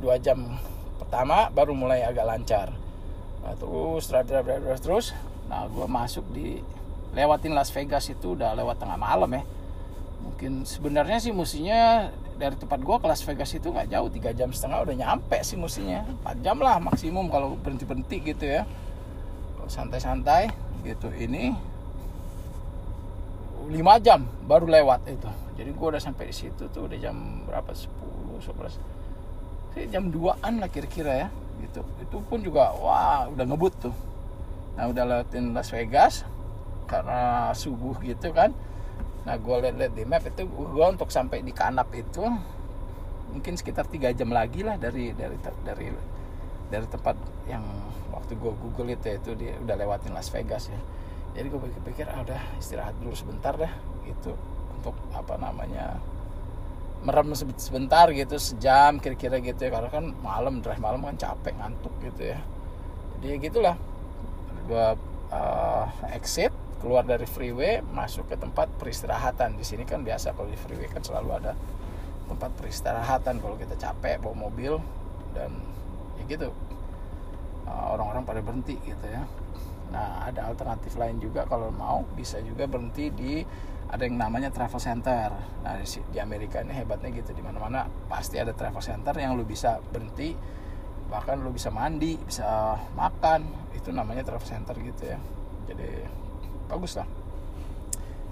[0.01, 0.57] dua jam
[0.97, 2.80] pertama baru mulai agak lancar
[3.41, 5.13] nah, terus drive drive, drive terus.
[5.49, 6.61] Nah gue masuk di
[7.11, 9.43] lewatin Las Vegas itu udah lewat tengah malam ya.
[10.21, 14.49] Mungkin sebenarnya sih musinya dari tempat gua ke Las Vegas itu nggak jauh tiga jam
[14.49, 18.63] setengah udah nyampe sih musinya 4 jam lah maksimum kalau berhenti berhenti gitu ya.
[19.69, 20.51] Santai-santai
[20.83, 21.53] gitu ini
[23.69, 25.29] 5 jam baru lewat itu.
[25.57, 27.69] Jadi gua udah sampai di situ tuh udah jam berapa?
[27.73, 29.01] 10 11
[29.71, 31.27] sih jam 2an lah kira-kira ya
[31.63, 31.81] gitu.
[32.01, 33.95] Itu pun juga wah udah ngebut tuh.
[34.75, 36.25] Nah udah lewatin Las Vegas
[36.89, 38.51] karena subuh gitu kan.
[39.23, 42.25] Nah gue lihat-lihat di map itu gue untuk sampai di Kanap itu
[43.31, 45.87] mungkin sekitar tiga jam lagi lah dari dari dari
[46.67, 47.15] dari tempat
[47.47, 47.63] yang
[48.11, 50.79] waktu gue google itu itu dia udah lewatin Las Vegas ya.
[51.31, 53.71] Jadi gue pikir-pikir ah udah istirahat dulu sebentar dah
[54.03, 54.35] gitu.
[54.81, 56.01] Untuk apa namanya
[57.01, 59.71] merem sebentar gitu sejam kira-kira gitu ya.
[59.73, 62.39] Karena kan malam drive malam kan capek ngantuk gitu ya.
[63.17, 63.75] Jadi ya gitulah.
[64.69, 64.87] Gue
[65.33, 69.57] uh, exit keluar dari freeway masuk ke tempat peristirahatan.
[69.57, 71.53] Di sini kan biasa kalau di freeway kan selalu ada
[72.29, 74.79] tempat peristirahatan kalau kita capek bawa mobil
[75.33, 75.51] dan
[76.21, 76.49] ya gitu.
[77.65, 79.23] Uh, orang-orang pada berhenti gitu ya
[79.91, 83.43] nah ada alternatif lain juga kalau mau bisa juga berhenti di
[83.91, 85.35] ada yang namanya travel center.
[85.67, 89.83] Nah di, Amerika ini hebatnya gitu di mana-mana pasti ada travel center yang lu bisa
[89.91, 90.31] berhenti
[91.11, 93.43] bahkan lu bisa mandi bisa makan
[93.75, 95.19] itu namanya travel center gitu ya.
[95.67, 96.07] Jadi
[96.71, 97.07] bagus lah.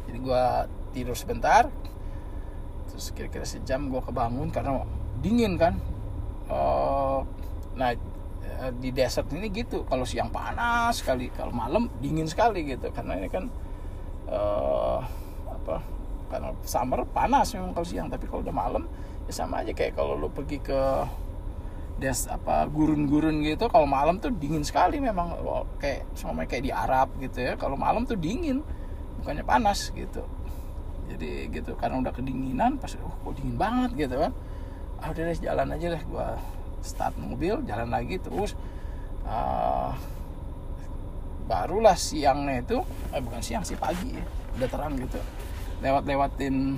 [0.07, 0.43] Jadi gue
[0.95, 1.67] tidur sebentar
[2.87, 4.87] terus kira-kira sejam gue kebangun karena
[5.19, 5.75] dingin kan.
[6.47, 7.21] Uh,
[7.75, 7.93] nah
[8.79, 9.87] di desert ini gitu.
[9.87, 12.91] Kalau siang panas sekali kalau malam dingin sekali gitu.
[12.91, 13.47] Karena ini kan
[14.27, 14.99] uh,
[15.47, 15.79] apa
[16.29, 18.11] karena summer panas memang kalau siang.
[18.11, 18.83] Tapi kalau udah malam
[19.25, 19.71] ya sama aja.
[19.71, 20.81] Kayak kalau lo pergi ke
[21.99, 25.39] des apa gurun-gurun gitu kalau malam tuh dingin sekali memang.
[25.79, 27.55] Kayak sama kayak di Arab gitu ya.
[27.55, 28.59] Kalau malam tuh dingin
[29.23, 30.23] bukannya panas gitu.
[31.09, 34.31] Jadi gitu karena udah kedinginan pas oh kok dingin banget gitu kan.
[34.99, 36.35] Ah udah deh jalan aja deh gua
[36.81, 38.55] start mobil jalan lagi terus.
[39.25, 39.93] Uh,
[41.49, 42.77] barulah siangnya itu
[43.09, 44.25] eh bukan siang sih pagi ya
[44.57, 45.17] udah terang gitu.
[45.81, 46.77] Lewat lewatin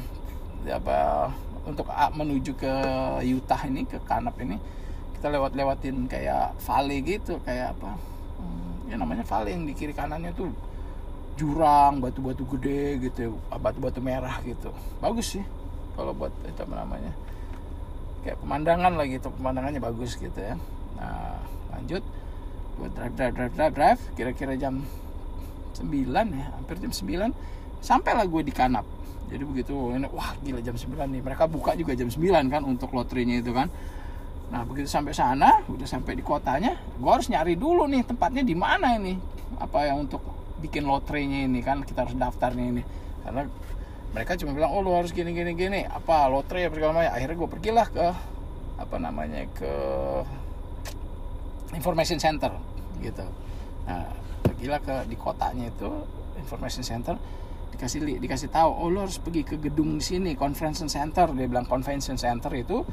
[0.70, 1.28] apa
[1.66, 2.74] untuk menuju ke
[3.26, 4.58] Utah ini ke Kanap ini
[5.18, 7.94] kita lewat lewatin kayak valley gitu kayak apa
[8.42, 10.50] hmm, ya namanya valley yang di kiri kanannya tuh
[11.38, 14.74] jurang batu-batu gede gitu batu-batu merah gitu.
[14.98, 15.46] Bagus sih
[15.94, 17.14] kalau buat itu namanya
[18.22, 20.56] kayak pemandangan lah gitu pemandangannya bagus gitu ya.
[20.98, 21.38] Nah
[21.76, 22.04] lanjut.
[22.80, 24.02] Buat drive drive drive drive drive.
[24.18, 24.82] Kira-kira jam
[25.78, 27.32] 9 ya hampir jam 9
[27.82, 28.86] sampailah gue di Kanap
[29.32, 31.22] jadi begitu ini wah gila jam 9 nih.
[31.24, 33.72] Mereka buka juga jam 9 kan untuk lotrinya itu kan.
[34.52, 38.52] Nah begitu sampai sana, udah sampai di kotanya, gue harus nyari dulu nih tempatnya di
[38.52, 39.16] mana ini,
[39.56, 40.20] apa yang untuk
[40.60, 42.84] bikin lotrenya ini kan kita harus daftarnya ini,
[43.24, 43.48] karena
[44.12, 47.16] mereka cuma bilang oh lu harus gini gini gini, apa lotre ya segala macam.
[47.16, 48.08] Akhirnya gue pergilah ke
[48.76, 49.74] apa namanya ke
[51.72, 52.52] information center
[53.00, 53.24] gitu.
[53.88, 54.12] Nah
[54.44, 55.90] pergilah ke di kotanya itu
[56.36, 57.16] information center
[57.72, 61.32] dikasih dikasih tahu oh lo harus pergi ke gedung di sini convention center.
[61.32, 62.84] Dia bilang convention center itu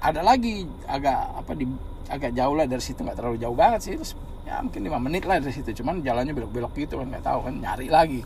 [0.00, 1.68] ada lagi agak apa di
[2.08, 3.94] agak jauh lah dari situ nggak terlalu jauh banget sih.
[4.00, 4.16] Terus
[4.48, 5.76] ya mungkin lima menit lah dari situ.
[5.84, 8.24] Cuman jalannya belok-belok gitu kan nggak tahu kan nyari lagi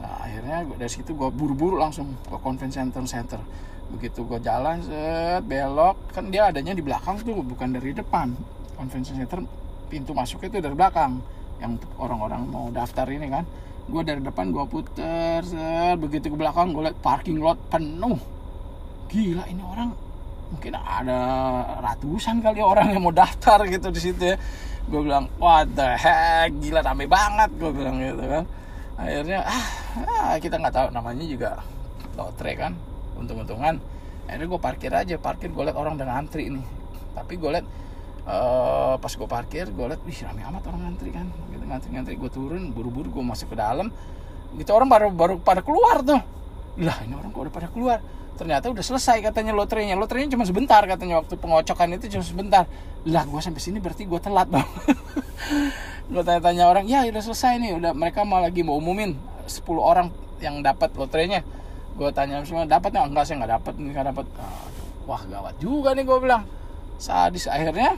[0.00, 3.40] nah akhirnya dari situ gue buru-buru langsung ke convention center center.
[3.90, 8.32] Begitu gue jalan set belok kan dia adanya di belakang tuh bukan dari depan.
[8.80, 9.44] Convention center
[9.92, 11.20] pintu masuknya itu dari belakang
[11.60, 13.44] yang orang-orang mau daftar ini kan.
[13.90, 18.16] Gue dari depan gue puter ser, begitu ke belakang gue liat parking lot penuh.
[19.10, 19.90] Gila ini orang
[20.50, 21.18] mungkin ada
[21.82, 24.36] ratusan kali orang yang mau daftar gitu di situ ya.
[24.86, 28.44] Gue bilang what the heck gila rame banget gue bilang gitu kan.
[28.94, 29.66] Akhirnya ah,
[30.06, 30.88] ah kita nggak tahu.
[30.94, 31.50] Namanya juga
[32.14, 32.72] lotre kan
[33.18, 33.78] untung-untungan.
[34.26, 36.66] Akhirnya gue parkir aja parkir gue liat orang udah ngantri nih.
[37.16, 37.66] Tapi gue liat
[38.26, 41.26] uh, pas gue parkir gue liat wih rame amat orang ngantri kan.
[41.50, 43.90] Gitu ngantri-ngantri gue turun buru-buru gue masuk ke dalam.
[44.54, 46.20] Gitu orang baru baru pada keluar tuh.
[46.78, 47.98] Lah ini orang kok udah pada keluar?
[48.38, 49.98] Ternyata udah selesai katanya lotrenya.
[49.98, 52.64] Lotrenya cuma sebentar katanya waktu pengocokan itu cuma sebentar.
[53.04, 54.60] Lah gue sampai sini berarti gue telat dong
[56.12, 57.92] gue tanya-tanya orang ya udah selesai nih udah.
[57.92, 60.08] Mereka mau lagi mau umumin 10 orang
[60.40, 61.44] yang dapat lotrenya.
[61.94, 63.06] Gue tanya semua dapat nggak?
[63.12, 63.74] Enggak saya nggak dapat.
[63.76, 64.26] Nggak dapat.
[65.04, 66.42] Wah gawat juga nih gue bilang.
[67.00, 67.96] Sadis akhirnya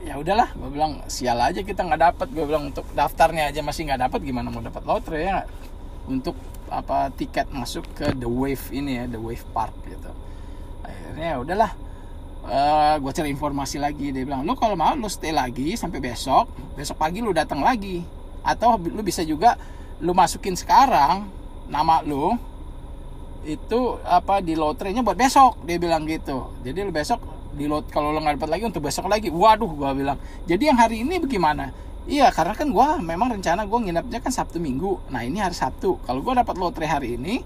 [0.00, 2.28] ya udahlah gue bilang sial aja kita nggak dapat.
[2.32, 5.44] Gue bilang untuk daftarnya aja masih nggak dapat gimana mau dapat lotre ya?
[6.08, 6.36] Untuk
[6.70, 10.12] apa tiket masuk ke the wave ini ya the wave park gitu.
[10.84, 11.72] Akhirnya ya udahlah
[12.44, 14.12] uh, gue cari informasi lagi.
[14.12, 16.52] Dia bilang lu kalau mau lu stay lagi sampai besok.
[16.76, 19.56] Besok pagi lu datang lagi atau lu bisa juga
[20.00, 21.28] lu masukin sekarang
[21.68, 22.34] nama lu
[23.44, 26.52] itu apa di lotrenya buat besok dia bilang gitu.
[26.60, 27.20] Jadi lu besok
[27.50, 29.32] di lot kalau lo nggak dapat lagi untuk besok lagi.
[29.32, 30.20] Waduh gua bilang.
[30.44, 31.72] Jadi yang hari ini bagaimana?
[32.04, 35.00] Iya karena kan gua memang rencana gua nginepnya kan sabtu minggu.
[35.08, 35.96] Nah ini hari sabtu.
[36.04, 37.40] Kalau gua dapat lotre hari ini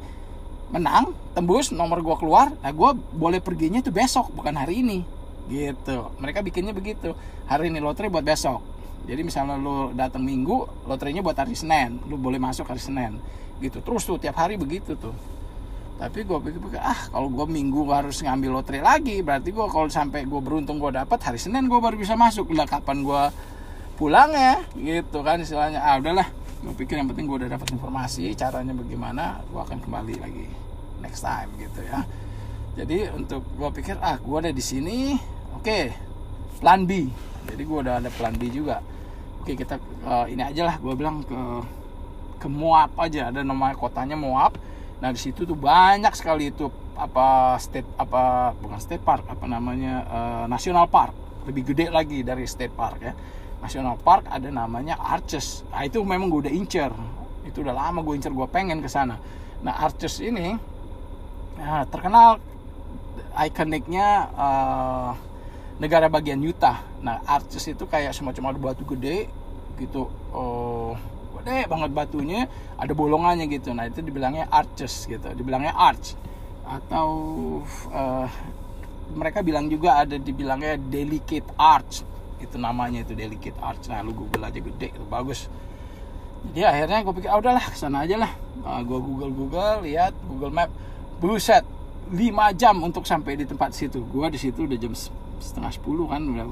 [0.74, 5.06] menang tembus nomor gua keluar nah gua boleh perginya tuh besok bukan hari ini.
[5.46, 6.10] Gitu.
[6.18, 7.14] Mereka bikinnya begitu.
[7.46, 8.73] Hari ini lotre buat besok
[9.04, 12.00] jadi misalnya lo datang minggu lotrenya buat hari senin.
[12.08, 13.20] Lo boleh masuk hari senin.
[13.60, 13.84] Gitu.
[13.84, 15.12] Terus tuh tiap hari begitu tuh.
[15.94, 20.26] Tapi gue pikir-pikir ah kalau gue minggu harus ngambil lotre lagi berarti gue kalau sampai
[20.26, 22.48] gue beruntung gue dapat hari senin gue baru bisa masuk.
[22.56, 23.22] Lah kapan gue
[24.00, 24.64] pulang ya?
[24.72, 25.84] Gitu kan istilahnya.
[25.84, 26.26] Ah udahlah.
[26.64, 30.48] Gue pikir yang penting gue udah dapat informasi caranya bagaimana gue akan kembali lagi
[31.04, 32.08] next time gitu ya.
[32.74, 35.12] Jadi untuk gue pikir ah gue ada di sini
[35.52, 35.92] oke okay,
[36.56, 37.12] plan B.
[37.44, 38.93] Jadi gue udah ada plan B juga
[39.44, 39.76] oke okay, kita
[40.08, 41.36] uh, ini aja lah gue bilang ke
[42.40, 44.56] ke Moab aja ada nama kotanya Moab.
[45.04, 50.00] Nah di situ tuh banyak sekali itu apa state apa bukan state park apa namanya
[50.08, 51.12] uh, national park.
[51.44, 53.12] Lebih gede lagi dari state park ya.
[53.60, 55.60] National park ada namanya Arches.
[55.68, 56.88] Nah itu memang gue udah incer.
[57.44, 59.20] Itu udah lama gue incer gue pengen ke sana.
[59.60, 60.56] Nah Arches ini
[61.60, 62.40] nah, terkenal
[63.44, 64.08] ikoniknya
[64.40, 65.12] uh,
[65.76, 69.28] negara bagian Utah nah Arches itu kayak semacam ada batu gede
[69.76, 70.08] gitu.
[70.32, 70.96] Uh,
[71.44, 72.40] gede banget batunya
[72.80, 73.76] ada bolongannya gitu.
[73.76, 76.16] Nah itu dibilangnya arches gitu dibilangnya arch.
[76.64, 77.08] Atau
[77.92, 78.28] uh,
[79.12, 82.00] mereka bilang juga ada dibilangnya delicate arch
[82.40, 83.92] itu namanya itu delicate arch.
[83.92, 85.52] Nah lu google aja gede itu bagus.
[86.44, 88.32] Jadi akhirnya gue pikir ah, udahlah ke sana aja lah.
[88.60, 90.68] Nah, gue google google lihat google map.
[91.20, 91.64] Buset
[92.12, 92.20] 5
[92.52, 94.04] jam untuk sampai di tempat situ.
[94.04, 94.92] Gue di situ udah jam
[95.40, 96.44] setengah sepuluh kan udah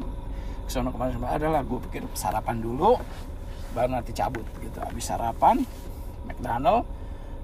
[0.65, 2.99] ke sana kemarin adalah gue pikir sarapan dulu
[3.73, 4.79] baru nanti cabut gitu.
[4.79, 5.65] Habis sarapan
[6.29, 6.87] McDonald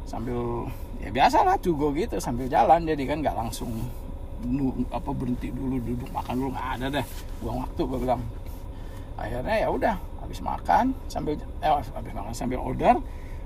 [0.08, 2.84] sambil ya biasa lah go gitu sambil jalan.
[2.84, 3.70] Jadi kan nggak langsung
[4.94, 7.06] apa berhenti dulu duduk makan dulu nggak ada deh.
[7.42, 8.22] Buang waktu gue bilang.
[9.18, 12.94] Akhirnya ya udah habis makan sambil eh habis makan sambil order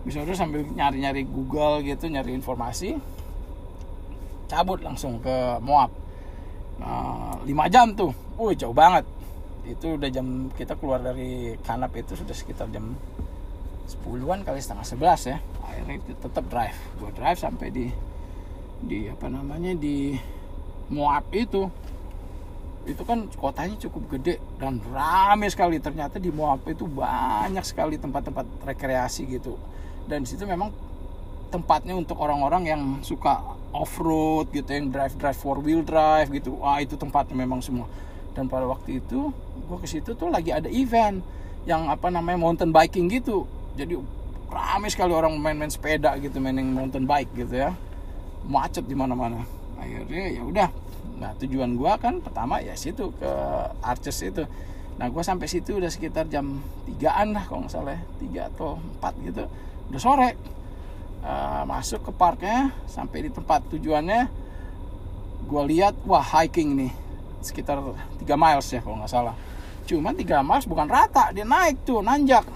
[0.04, 3.00] habis order sambil nyari nyari Google gitu nyari informasi
[4.52, 5.88] cabut langsung ke Moab.
[6.76, 9.06] Nah, 5 jam tuh, wih jauh banget
[9.62, 12.98] itu udah jam kita keluar dari kanap itu sudah sekitar jam
[13.86, 15.38] 10-an kali setengah 11 ya.
[15.62, 16.78] Akhirnya itu tetap drive.
[16.98, 17.86] Gue drive sampai di
[18.82, 20.18] di apa namanya di
[20.90, 21.70] Moab itu.
[22.82, 25.78] Itu kan kotanya cukup gede dan rame sekali.
[25.78, 29.54] Ternyata di Moab itu banyak sekali tempat-tempat rekreasi gitu.
[30.10, 30.74] Dan situ memang
[31.54, 33.38] tempatnya untuk orang-orang yang suka
[33.70, 36.58] off road gitu yang drive drive four wheel drive gitu.
[36.58, 37.86] Wah itu tempatnya memang semua
[38.32, 39.32] dan pada waktu itu
[39.68, 41.20] gue ke situ tuh lagi ada event
[41.68, 43.46] yang apa namanya mountain biking gitu.
[43.78, 43.96] Jadi
[44.52, 47.72] ramai sekali orang main-main sepeda gitu mainin mountain bike gitu ya.
[48.44, 49.46] Macet di mana-mana.
[49.78, 50.68] Akhirnya ya udah.
[51.22, 53.30] Nah tujuan gue kan pertama ya situ ke
[53.80, 54.44] Arches itu.
[54.98, 58.02] Nah gue sampai situ udah sekitar jam 3an lah kalau nggak salah ya.
[58.18, 59.42] Tiga atau empat gitu.
[59.92, 60.30] Udah sore.
[61.22, 64.26] Uh, masuk ke parknya sampai di tempat tujuannya
[65.46, 66.92] gue lihat wah hiking nih
[67.44, 69.34] sekitar 3 miles ya kalau nggak salah.
[69.86, 72.46] Cuman 3 miles bukan rata dia naik tuh nanjak.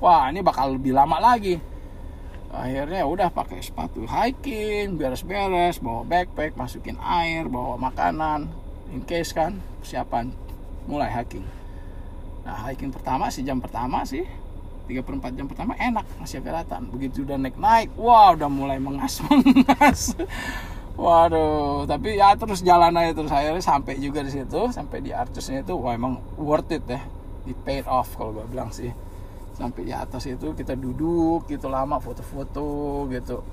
[0.00, 1.60] Wah ini bakal lebih lama lagi.
[2.50, 8.50] Akhirnya udah pakai sepatu hiking beres-beres bawa backpack masukin air bawa makanan
[8.90, 10.34] in case kan persiapan
[10.90, 11.46] mulai hiking.
[12.42, 14.26] Nah hiking pertama sih jam pertama sih.
[14.90, 18.50] 3 per 4 jam pertama enak masih agak kelihatan begitu udah naik naik wah udah
[18.50, 20.18] mulai mengas mengas
[20.98, 23.30] waduh tapi ya terus jalan aja terus.
[23.30, 27.00] Akhirnya sampai juga di situ sampai di archesnya itu wah emang worth it ya.
[27.48, 28.90] It paid off kalau gue bilang sih.
[29.56, 33.44] Sampai di atas itu kita duduk gitu lama foto-foto gitu.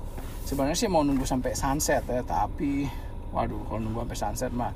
[0.48, 2.88] Sebenarnya sih mau nunggu sampai sunset ya tapi
[3.32, 4.72] waduh kalau nunggu sampai sunset mah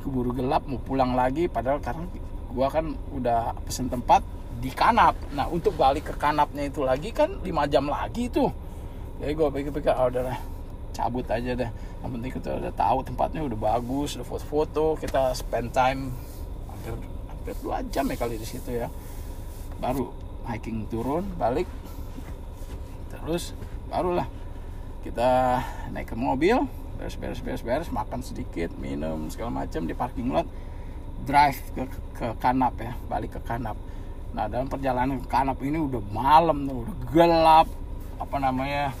[0.00, 1.48] keburu gelap mau pulang lagi.
[1.48, 2.04] Padahal karena
[2.50, 4.24] gua kan udah pesen tempat
[4.60, 5.16] di kanap.
[5.32, 8.52] Nah untuk balik ke kanapnya itu lagi kan 5 jam lagi tuh.
[9.20, 10.40] Jadi gua pikir-pikir oh udahlah
[10.90, 11.70] cabut aja deh.
[12.02, 16.14] Yang penting kita udah tahu tempatnya udah bagus udah foto-foto kita spend time
[16.70, 16.94] hampir
[17.30, 18.88] hampir dua jam ya kali di situ ya.
[19.80, 20.12] Baru
[20.48, 21.68] hiking turun balik
[23.10, 23.52] terus
[23.92, 24.26] barulah
[25.04, 25.60] kita
[25.92, 26.64] naik ke mobil
[27.00, 30.44] beres beres beres beres makan sedikit minum segala macam di parking lot
[31.24, 31.84] drive ke
[32.16, 33.76] ke Kanap ya balik ke Kanap.
[34.36, 37.68] Nah dalam perjalanan ke Kanap ini udah malam tuh udah gelap
[38.20, 38.92] apa namanya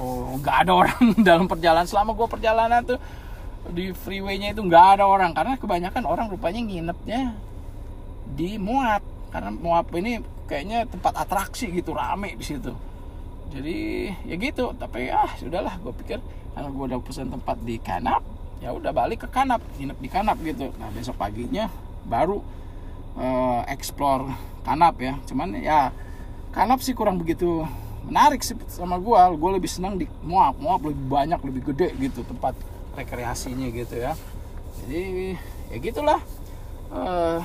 [0.00, 1.88] oh nggak ada orang dalam perjalanan.
[1.88, 2.98] Selama gue perjalanan tuh
[3.72, 5.32] di freeway-nya itu nggak ada orang.
[5.32, 7.34] Karena kebanyakan orang rupanya nginepnya
[8.36, 12.72] di Moab karena Moab ini kayaknya tempat atraksi gitu rame di situ.
[13.50, 14.72] Jadi ya gitu.
[14.76, 15.76] Tapi ah sudahlah.
[15.80, 16.18] Gue pikir
[16.56, 18.24] karena gue udah pesan tempat di Kanap
[18.60, 19.60] ya udah balik ke Kanap.
[19.76, 20.72] Nginep di Kanap gitu.
[20.76, 21.68] Nah besok paginya
[22.06, 22.40] baru
[23.16, 24.30] uh, explore
[24.64, 25.14] Kanap ya.
[25.28, 25.92] Cuman ya
[26.52, 27.68] Kanap sih kurang begitu
[28.06, 30.56] menarik sih sama gue gue lebih senang di Moab.
[30.62, 32.54] Moab lebih banyak lebih gede gitu tempat
[32.94, 34.12] rekreasinya gitu ya.
[34.82, 35.34] Jadi
[35.74, 36.20] ya gitulah.
[36.86, 37.42] Uh,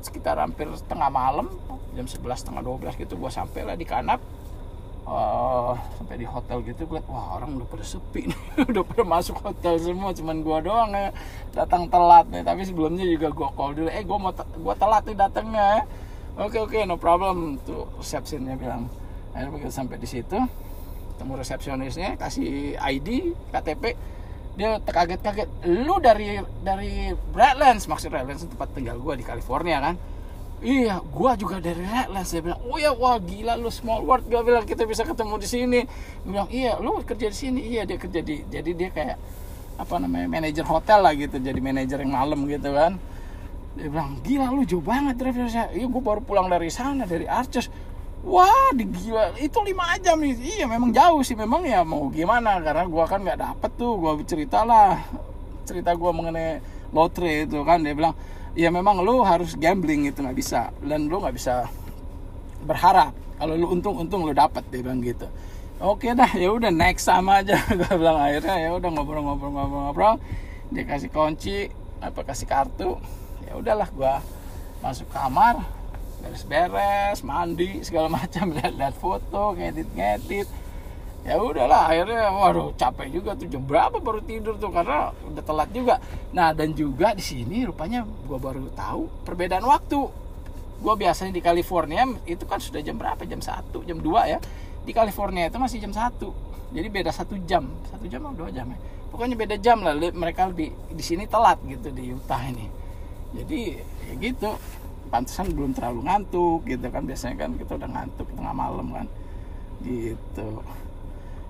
[0.00, 1.50] sekitar hampir setengah malam
[1.98, 4.22] jam 11 setengah 12 gitu gue sampai lah di Kanap
[5.06, 8.40] uh, sampai di hotel gitu gue liat wah orang udah pada sepi nih.
[8.70, 11.10] Udah pada masuk hotel semua cuman gue doang ya.
[11.54, 13.88] Datang telat nih tapi sebelumnya juga gue call dulu.
[13.88, 15.80] Eh gue mau gue telat nih datangnya ya.
[16.36, 17.56] Oke oke no problem.
[17.64, 18.90] Tuh resepsinya bilang
[19.36, 20.38] akhirnya begitu sampai di situ
[21.16, 23.84] ketemu resepsionisnya kasih ID KTP
[24.56, 29.96] dia terkaget-kaget lu dari dari Redlands maksud Redlands tempat tinggal gue di California kan
[30.64, 32.32] Iya, gua juga dari Redlands.
[32.32, 34.24] Dia bilang, oh ya, wah gila lu small world.
[34.24, 35.80] Gua bilang kita bisa ketemu di sini.
[36.24, 37.60] Dia bilang, iya, lu kerja di sini.
[37.60, 38.40] Iya, dia kerja di.
[38.48, 39.16] Jadi dia kayak
[39.76, 41.36] apa namanya manajer hotel lah gitu.
[41.36, 42.96] Jadi manajer yang malam gitu kan.
[43.76, 45.68] Dia bilang, gila lu jauh banget dari saya.
[45.76, 47.68] Iya, gua baru pulang dari sana dari Arches.
[48.26, 50.58] Wah, di gila itu lima jam nih.
[50.58, 51.38] Iya, memang jauh sih.
[51.38, 52.58] Memang ya mau gimana?
[52.58, 53.94] Karena gua kan nggak dapet tuh.
[53.94, 54.98] Gua cerita lah
[55.62, 56.58] cerita gua mengenai
[56.90, 57.86] lotre itu kan.
[57.86, 58.18] Dia bilang
[58.56, 61.68] ya memang lu harus gambling itu nggak bisa dan lu nggak bisa
[62.64, 65.28] berharap kalau lu untung untung lu dapat dia bilang gitu
[65.76, 70.16] oke dah ya udah next sama aja gue bilang akhirnya ya udah ngobrol-ngobrol-ngobrol-ngobrol
[70.72, 71.68] dia kasih kunci
[72.00, 72.96] apa kasih kartu
[73.44, 74.14] ya udahlah gue
[74.80, 75.60] masuk kamar
[76.26, 80.48] beres-beres mandi segala macam lihat-lihat foto ngedit-ngedit
[81.26, 85.70] ya udahlah akhirnya waduh capek juga tuh jam berapa baru tidur tuh karena udah telat
[85.74, 85.98] juga.
[86.30, 90.06] Nah dan juga di sini rupanya gue baru tahu perbedaan waktu.
[90.76, 93.26] Gue biasanya di California itu kan sudah jam berapa?
[93.26, 94.38] Jam satu jam 2 ya.
[94.86, 96.30] Di California itu masih jam satu.
[96.70, 97.74] Jadi beda satu jam.
[97.90, 98.78] Satu jam atau dua jam ya?
[99.10, 102.70] Pokoknya beda jam lah mereka lebih di sini telat gitu di Utah ini.
[103.34, 104.54] Jadi ya gitu
[105.08, 109.06] pantesan belum terlalu ngantuk gitu kan biasanya kan kita udah ngantuk tengah malam kan
[109.84, 110.48] gitu.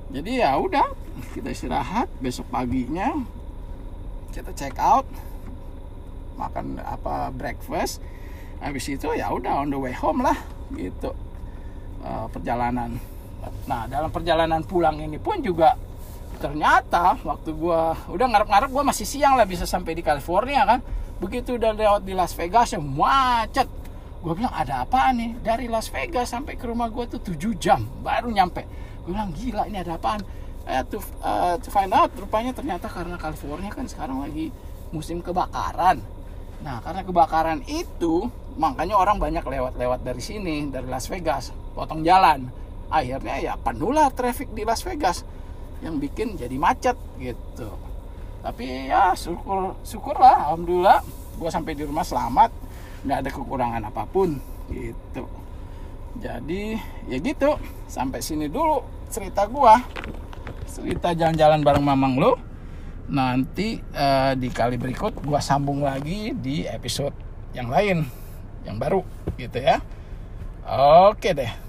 [0.06, 0.86] Jadi ya udah
[1.34, 3.16] kita istirahat besok paginya
[4.30, 5.08] kita check out
[6.36, 8.04] makan apa breakfast.
[8.60, 10.36] Habis itu ya udah on the way home lah
[10.76, 11.16] gitu.
[12.04, 13.00] Uh, perjalanan.
[13.66, 15.74] Nah dalam perjalanan pulang ini pun juga
[16.36, 20.84] ternyata waktu gua udah ngarep-ngarep gua masih siang lah bisa sampai di California kan
[21.16, 23.68] begitu udah lewat di Las Vegas macet.
[24.20, 25.38] Gue bilang ada apa nih?
[25.40, 28.66] Dari Las Vegas sampai ke rumah gue tuh 7 jam baru nyampe.
[29.06, 30.20] Gue bilang gila ini ada apaan?
[30.66, 32.10] Eh, to, uh, to find out.
[32.18, 34.50] Rupanya ternyata karena California kan sekarang lagi
[34.90, 36.02] musim kebakaran.
[36.64, 42.50] Nah karena kebakaran itu makanya orang banyak lewat-lewat dari sini dari Las Vegas potong jalan.
[42.90, 45.22] Akhirnya ya penuh traffic di Las Vegas
[45.84, 47.68] yang bikin jadi macet gitu
[48.46, 51.02] tapi ya syukur syukurlah alhamdulillah.
[51.34, 52.54] Gue sampai di rumah selamat.
[53.02, 54.38] Nggak ada kekurangan apa pun
[54.70, 55.26] gitu.
[56.22, 56.78] Jadi
[57.10, 57.58] ya gitu.
[57.90, 59.82] Sampai sini dulu cerita gua.
[60.70, 62.32] Cerita jalan-jalan bareng mamang lu.
[63.10, 67.18] Nanti uh, di kali berikut gua sambung lagi di episode
[67.50, 68.06] yang lain
[68.62, 69.02] yang baru
[69.34, 69.82] gitu ya.
[71.10, 71.65] Oke deh